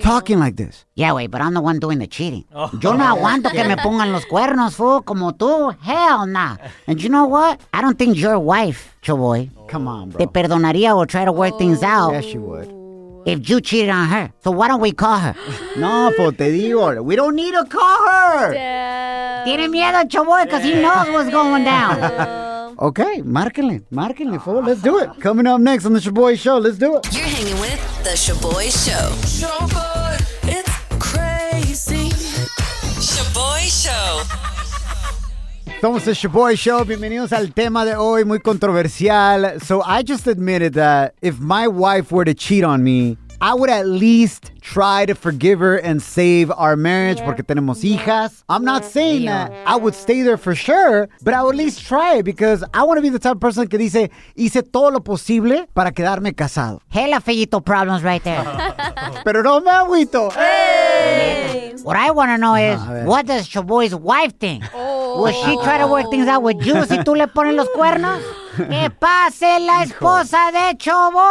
Talking 0.02 0.40
like 0.40 0.56
this. 0.56 0.86
Yeah, 0.96 1.14
wait, 1.14 1.32
but 1.32 1.42
I'm 1.42 1.54
the 1.54 1.62
one 1.62 1.80
doing 1.80 2.00
the 2.00 2.08
cheating. 2.08 2.46
Yo 2.82 2.94
no 2.94 3.04
aguanto 3.16 3.50
que 3.52 3.64
me 3.64 3.76
pongan 3.78 4.12
los 4.12 4.26
cuernos, 4.26 4.76
fool, 4.76 5.02
como 5.04 5.32
tú. 5.32 5.76
Hell 5.82 6.26
nah. 6.28 6.58
And 6.88 7.02
you 7.02 7.10
know 7.10 7.26
what? 7.26 7.60
I 7.74 7.82
don't 7.82 7.98
think 7.98 8.18
your 8.18 8.40
wife, 8.40 8.96
Choboy, 9.02 9.50
Come 9.68 9.88
on, 9.88 10.10
bro. 10.10 10.26
te 10.26 10.28
perdonaría 10.32 10.96
or 10.96 11.06
try 11.06 11.26
to 11.26 11.32
work 11.32 11.58
things 11.58 11.84
out 11.84 12.14
Yes, 12.14 12.34
you 12.34 12.42
would. 12.42 12.68
if 13.28 13.50
you 13.50 13.62
cheated 13.62 13.90
on 13.90 14.08
her. 14.08 14.32
So 14.44 14.52
why 14.52 14.68
don't 14.68 14.82
we 14.82 14.92
call 14.92 15.18
her? 15.20 15.36
No, 15.78 16.12
pues 16.18 16.36
te 16.38 16.52
digo, 16.52 17.02
we 17.04 17.16
don't 17.16 17.36
need 17.36 17.54
to 17.54 17.66
call 17.66 18.08
her. 18.10 18.54
Tiene 19.46 19.70
miedo, 19.70 20.04
Choboy, 20.10 20.44
because 20.46 20.64
he 20.64 20.74
knows 20.74 21.08
what's 21.10 21.30
going 21.30 21.64
down. 21.64 22.00
Okay, 22.82 23.22
márquenle, 23.24 23.82
márquenle, 23.92 24.40
fool. 24.40 24.64
Let's 24.64 24.82
do 24.82 25.00
it. 25.00 25.10
Ah. 25.10 25.16
Coming 25.20 25.46
up 25.48 25.60
next 25.60 25.86
on 25.86 25.92
the 25.92 26.00
Shaboy 26.00 26.40
Show. 26.40 26.60
Let's 26.60 26.78
do 26.78 26.96
it. 26.96 27.14
You're 27.14 27.28
hanging 27.28 27.60
with 27.60 27.78
The 28.06 28.12
Shaboy 28.12 28.72
Show. 28.72 29.12
Shaboy, 29.28 30.16
it's 30.48 30.72
crazy. 30.98 32.10
Shaboy 33.02 33.68
Show. 33.68 34.24
Somos 35.82 36.08
el 36.08 36.14
Shaboy 36.14 36.58
Show. 36.58 36.86
Bienvenidos 36.86 37.34
al 37.34 37.54
tema 37.54 37.84
de 37.84 37.98
hoy, 37.98 38.24
muy 38.24 38.40
controversial. 38.40 39.60
So 39.60 39.82
I 39.86 40.02
just 40.02 40.26
admitted 40.26 40.74
that 40.76 41.16
if 41.22 41.38
my 41.42 41.68
wife 41.68 42.14
were 42.14 42.24
to 42.24 42.34
cheat 42.34 42.64
on 42.64 42.82
me, 42.82 43.18
I 43.42 43.54
would 43.54 43.70
at 43.70 43.88
least 43.88 44.52
try 44.62 45.06
to 45.06 45.16
forgive 45.16 45.60
her 45.60 45.78
and 45.78 46.02
save 46.02 46.52
our 46.52 46.76
marriage 46.76 47.20
porque 47.22 47.44
tenemos 47.46 47.82
hijas. 47.84 48.44
I'm 48.50 48.66
not 48.66 48.84
saying 48.84 49.26
that 49.26 49.52
I 49.66 49.78
would 49.78 49.96
stay 49.96 50.22
there 50.24 50.38
for 50.38 50.54
sure, 50.56 51.08
but 51.24 51.34
I 51.34 51.42
would 51.44 51.56
at 51.56 51.58
least 51.58 51.86
try 51.86 52.16
it 52.18 52.24
because 52.24 52.64
I 52.74 52.84
want 52.84 52.98
to 52.98 53.02
be 53.02 53.10
the 53.10 53.20
type 53.20 53.36
of 53.36 53.40
person 53.40 53.68
que 53.68 53.80
dice, 53.80 54.10
hice 54.36 54.62
todo 54.72 54.92
lo 54.92 55.00
posible 55.00 55.68
para 55.74 55.92
quedarme 55.92 56.34
casado. 56.36 56.82
Hella 56.90 57.22
fellito 57.22 57.64
problems 57.64 58.04
right 58.04 58.24
there. 58.24 58.44
Pero 59.24 59.42
no 59.42 59.62
me 59.62 59.72
agüito. 59.72 60.30
What 61.84 61.96
I 61.96 62.12
want 62.12 62.32
to 62.32 62.38
know 62.38 62.56
is, 62.56 62.80
a 62.82 63.04
what 63.06 63.26
does 63.26 63.48
Choboy's 63.48 63.96
wife 63.96 64.38
think? 64.38 64.66
Oh. 64.74 65.09
Will 65.20 65.34
she 65.34 65.58
try 65.64 65.78
to 65.78 65.88
work 65.88 66.10
things 66.10 66.28
out 66.28 66.42
with 66.44 66.58
you 66.66 66.86
si 66.86 67.04
tú 67.04 67.16
le 67.16 67.28
pones 67.28 67.54
los 67.56 67.68
cuernos? 67.70 68.20
¡Que 68.58 68.90
pase 68.90 69.60
la 69.60 69.84
esposa 69.84 70.52
de 70.52 70.78
Choboy! 70.78 71.22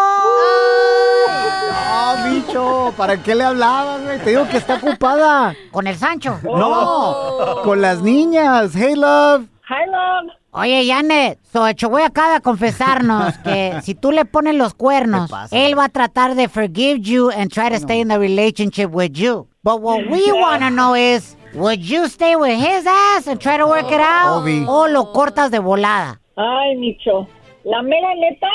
No, 1.70 2.31
bicho, 2.31 2.94
¿para 2.96 3.16
qué 3.22 3.35
le 3.35 3.44
hablabas, 3.44 4.03
güey? 4.03 4.18
Te 4.18 4.31
digo 4.31 4.48
que 4.48 4.59
está 4.59 4.74
ocupada. 4.74 5.55
¿Con 5.70 5.87
el 5.87 5.96
Sancho? 5.96 6.38
No, 6.42 7.62
con 7.64 7.81
las 7.81 8.03
niñas. 8.03 8.72
Hey, 8.74 8.94
love. 8.94 9.44
Hi, 9.68 9.87
love. 9.87 10.33
Oye, 10.51 10.87
Janet, 10.87 11.38
so 11.53 11.66
el 11.66 11.74
Choboy 11.74 12.03
acaba 12.03 12.35
de 12.35 12.40
confesarnos 12.40 13.37
que 13.38 13.79
si 13.83 13.94
tú 13.94 14.12
le 14.12 14.24
pones 14.24 14.55
los 14.55 14.72
cuernos, 14.74 15.31
él 15.51 15.79
va 15.79 15.85
a 15.85 15.88
tratar 15.88 16.35
de 16.35 16.48
forgive 16.48 17.01
you 17.01 17.31
and 17.31 17.51
try 17.53 17.68
to 17.68 17.77
stay 17.77 18.01
in 18.01 18.09
the 18.09 18.18
relationship 18.18 18.90
with 18.90 19.12
you. 19.12 19.46
But 19.62 19.83
what 19.83 20.07
we 20.11 20.33
want 20.33 20.62
to 20.62 20.70
know 20.70 20.94
is, 20.96 21.37
would 21.54 21.80
you 21.80 22.08
stay 22.08 22.37
with 22.37 22.58
his 22.58 22.87
ass 22.87 23.26
and 23.26 23.40
try 23.40 23.56
to 23.56 23.66
work 23.66 23.90
it 23.90 24.00
out? 24.00 24.42
Obi. 24.42 24.64
¿O 24.66 24.87
lo 24.88 25.12
cortas 25.12 25.50
de 25.50 25.58
volada? 25.58 26.20
Ay, 26.37 26.76
Micho. 26.76 27.26
La 27.64 27.82
mera 27.82 28.14
neta, 28.14 28.46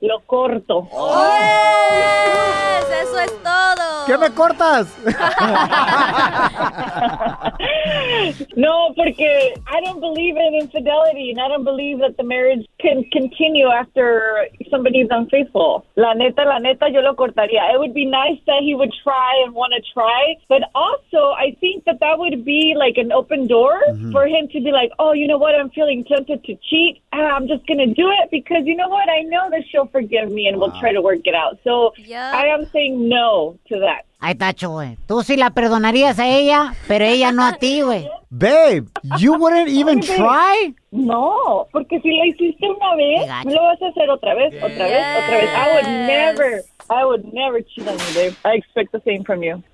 lo 0.00 0.20
corto. 0.26 0.88
Yes, 1.92 3.02
eso 3.02 3.18
es 3.20 3.42
todo. 3.42 4.06
¿Qué 4.06 4.18
me 4.18 4.30
cortas? 4.30 4.96
No, 8.56 8.92
porque 8.96 9.54
I 9.66 9.80
don't 9.84 10.00
believe 10.00 10.36
in 10.36 10.54
infidelity 10.54 11.30
and 11.30 11.40
I 11.40 11.48
don't 11.48 11.64
believe 11.64 11.98
that 12.00 12.16
the 12.16 12.24
marriage 12.24 12.66
can 12.80 13.04
continue 13.12 13.68
after 13.68 14.46
somebody's 14.70 15.08
unfaithful. 15.10 15.84
La 15.96 16.14
neta, 16.14 16.42
la 16.42 16.58
neta, 16.58 16.88
yo 16.90 17.00
lo 17.00 17.14
cortaría. 17.14 17.72
It 17.72 17.78
would 17.78 17.94
be 17.94 18.04
nice 18.04 18.38
that 18.46 18.60
he 18.62 18.74
would 18.74 18.92
try 19.02 19.42
and 19.44 19.54
want 19.54 19.72
to 19.76 19.82
try, 19.92 20.36
but 20.48 20.62
also 20.74 21.32
I 21.38 21.56
think 21.60 21.84
that 21.84 22.00
that 22.00 22.18
would 22.18 22.44
be 22.44 22.74
like 22.76 22.96
an 22.96 23.12
open 23.12 23.46
door 23.46 23.80
for 24.12 24.26
him 24.26 24.48
to 24.48 24.60
be 24.60 24.70
like, 24.72 24.90
oh, 24.98 25.12
you 25.12 25.26
know 25.26 25.38
what, 25.38 25.54
I'm 25.54 25.70
feeling 25.70 26.04
tempted 26.04 26.44
to 26.44 26.54
cheat. 26.68 27.00
Ah, 27.12 27.36
I'm 27.36 27.46
just 27.48 27.66
going 27.66 27.78
to 27.78 27.86
do 27.94 28.10
it 28.22 28.30
because 28.30 28.62
you 28.64 28.76
know 28.76 28.88
what, 28.88 29.08
I 29.08 29.22
know 29.22 29.48
that 29.50 29.62
she'll 29.70 29.86
forgive 29.90 30.30
me 30.30 30.46
and 30.48 30.58
we'll 30.58 30.72
try 30.80 30.92
to 30.92 31.00
work 31.00 31.20
it 31.24 31.34
out. 31.34 31.58
So 31.64 31.92
I 32.12 32.46
am 32.46 32.66
saying 32.72 33.08
no 33.08 33.56
to 33.68 33.78
that. 33.80 34.04
Ahí 34.22 34.32
está, 34.32 34.52
Choboy. 34.52 34.98
Tú 35.06 35.22
sí 35.22 35.36
la 35.36 35.48
perdonarías 35.50 36.18
a 36.18 36.28
ella, 36.28 36.74
pero 36.86 37.06
ella 37.06 37.32
no 37.32 37.42
a 37.42 37.54
ti, 37.54 37.80
güey. 37.80 38.06
Babe, 38.30 38.86
you 39.18 39.32
wouldn't 39.32 39.68
even 39.68 39.98
Oye, 40.00 40.16
try? 40.16 40.74
No, 40.92 41.66
porque 41.72 42.00
si 42.00 42.10
lo 42.10 42.24
hiciste 42.26 42.66
una 42.68 42.94
vez, 42.96 43.26
lo 43.46 43.62
vas 43.62 43.80
a 43.80 43.88
hacer 43.88 44.10
otra 44.10 44.34
vez, 44.34 44.54
otra 44.62 44.86
vez, 44.86 45.06
otra 45.24 45.36
vez. 45.38 45.50
I 45.54 45.74
would 45.74 45.86
never, 46.06 46.62
I 46.90 47.04
would 47.04 47.32
never 47.32 47.60
cheat 47.62 47.86
on 47.86 47.96
you, 47.96 48.14
babe. 48.14 48.34
I 48.44 48.54
expect 48.54 48.90
the 48.90 49.00
same 49.06 49.22
from 49.24 49.42
you. 49.44 49.62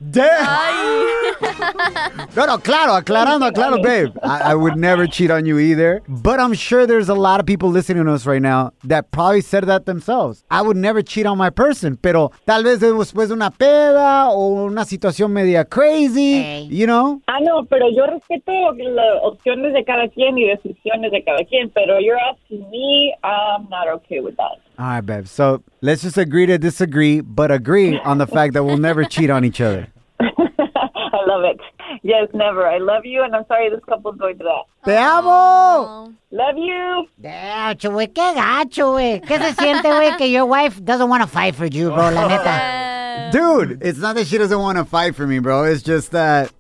No, 2.37 2.45
no, 2.45 2.59
claro, 2.59 2.93
aclarando, 2.93 3.51
aclaro, 3.51 3.83
babe. 3.83 4.15
I, 4.23 4.53
I 4.53 4.55
would 4.55 4.77
never 4.77 5.07
cheat 5.07 5.31
on 5.31 5.47
you 5.47 5.59
either. 5.59 6.03
But 6.07 6.39
I'm 6.39 6.53
sure 6.53 6.87
there's 6.87 7.09
a 7.09 7.15
lot 7.15 7.41
of 7.41 7.47
people 7.47 7.71
listening 7.71 8.05
to 8.05 8.13
us 8.13 8.27
right 8.27 8.43
now 8.43 8.73
that 8.85 9.11
probably 9.11 9.41
said 9.41 9.65
that 9.65 9.87
themselves. 9.87 10.45
I 10.51 10.61
would 10.61 10.77
never 10.77 11.01
cheat 11.03 11.25
on 11.25 11.39
my 11.39 11.49
person, 11.49 11.97
pero 11.97 12.33
tal 12.47 12.63
vez 12.63 12.81
después 12.81 13.29
de 13.29 13.35
una 13.35 13.51
peda 13.51 14.29
o 14.29 14.67
una 14.67 14.85
situación 14.85 15.33
media 15.33 15.65
crazy, 15.65 16.69
you 16.71 16.87
know? 16.87 17.23
Ah, 17.27 17.39
no, 17.41 17.65
pero 17.65 17.89
yo 17.91 18.07
respeto 18.07 18.53
las 18.77 19.23
opciones 19.23 19.73
de 19.73 19.85
cada 19.85 20.09
quien 20.09 20.37
y 20.37 20.47
decisiones 20.49 21.11
de 21.11 21.25
cada 21.25 21.43
quien, 21.45 21.71
pero 21.71 21.99
you're 21.99 22.21
asking 22.21 22.69
me, 22.71 23.15
I'm 23.25 23.69
not 23.71 23.89
okay 23.89 24.21
with 24.21 24.37
that. 24.37 24.59
All 24.79 24.87
right, 24.87 25.01
babe. 25.01 25.27
So 25.27 25.63
let's 25.81 26.03
just 26.03 26.19
agree 26.19 26.47
to 26.47 26.59
disagree, 26.59 27.21
but 27.21 27.51
agree 27.51 27.99
on 28.01 28.19
the 28.19 28.27
fact 28.27 28.53
that 28.55 28.65
we'll 28.65 28.77
never 28.77 29.05
cheat 29.05 29.31
on 29.31 29.45
each 29.45 29.61
other. 29.61 29.89
I 30.21 31.25
love 31.27 31.45
it. 31.45 31.59
Yes, 32.03 32.29
never. 32.35 32.67
I 32.67 32.79
love 32.79 33.05
you, 33.05 33.23
and 33.23 33.35
I'm 33.35 33.45
sorry 33.49 33.71
this 33.71 33.81
couple's 33.89 34.17
going 34.17 34.37
through 34.37 34.49
that. 34.49 34.65
¡Te 34.85 34.97
amo! 34.97 36.13
Love 36.31 36.57
you. 36.57 37.09
Damn, 37.21 37.77
güey, 37.77 38.13
qué 38.13 38.35
gacho, 38.35 38.93
güey. 38.93 39.21
¿Qué 39.21 39.39
se 39.39 39.55
siente, 39.55 39.89
güey, 39.89 40.17
que 40.19 40.31
your 40.31 40.47
wife 40.47 40.85
doesn't 40.85 41.09
want 41.09 41.23
to 41.23 41.29
fight 41.29 41.55
for 41.55 41.67
you, 41.67 41.91
bro, 41.91 42.11
la 42.11 42.29
neta? 42.29 43.31
Dude, 43.33 43.83
it's 43.83 43.99
not 43.99 44.15
that 44.17 44.27
she 44.27 44.37
doesn't 44.37 44.59
want 44.59 44.79
to 44.79 44.85
fight 44.85 45.15
for 45.15 45.27
me, 45.27 45.39
bro. 45.39 45.65
It's 45.65 45.83
just 45.83 46.11
that 46.13 46.53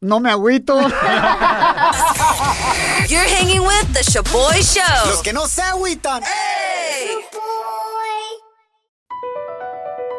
no 0.00 0.20
me 0.20 0.30
agüito. 0.30 0.80
You're 3.08 3.28
hanging 3.28 3.62
with 3.62 3.92
The 3.92 4.00
Shaboy 4.00 4.62
Show. 4.62 5.10
Los 5.10 5.22
que 5.22 5.32
no 5.32 5.46
se 5.46 5.62
agüitan. 5.62 6.22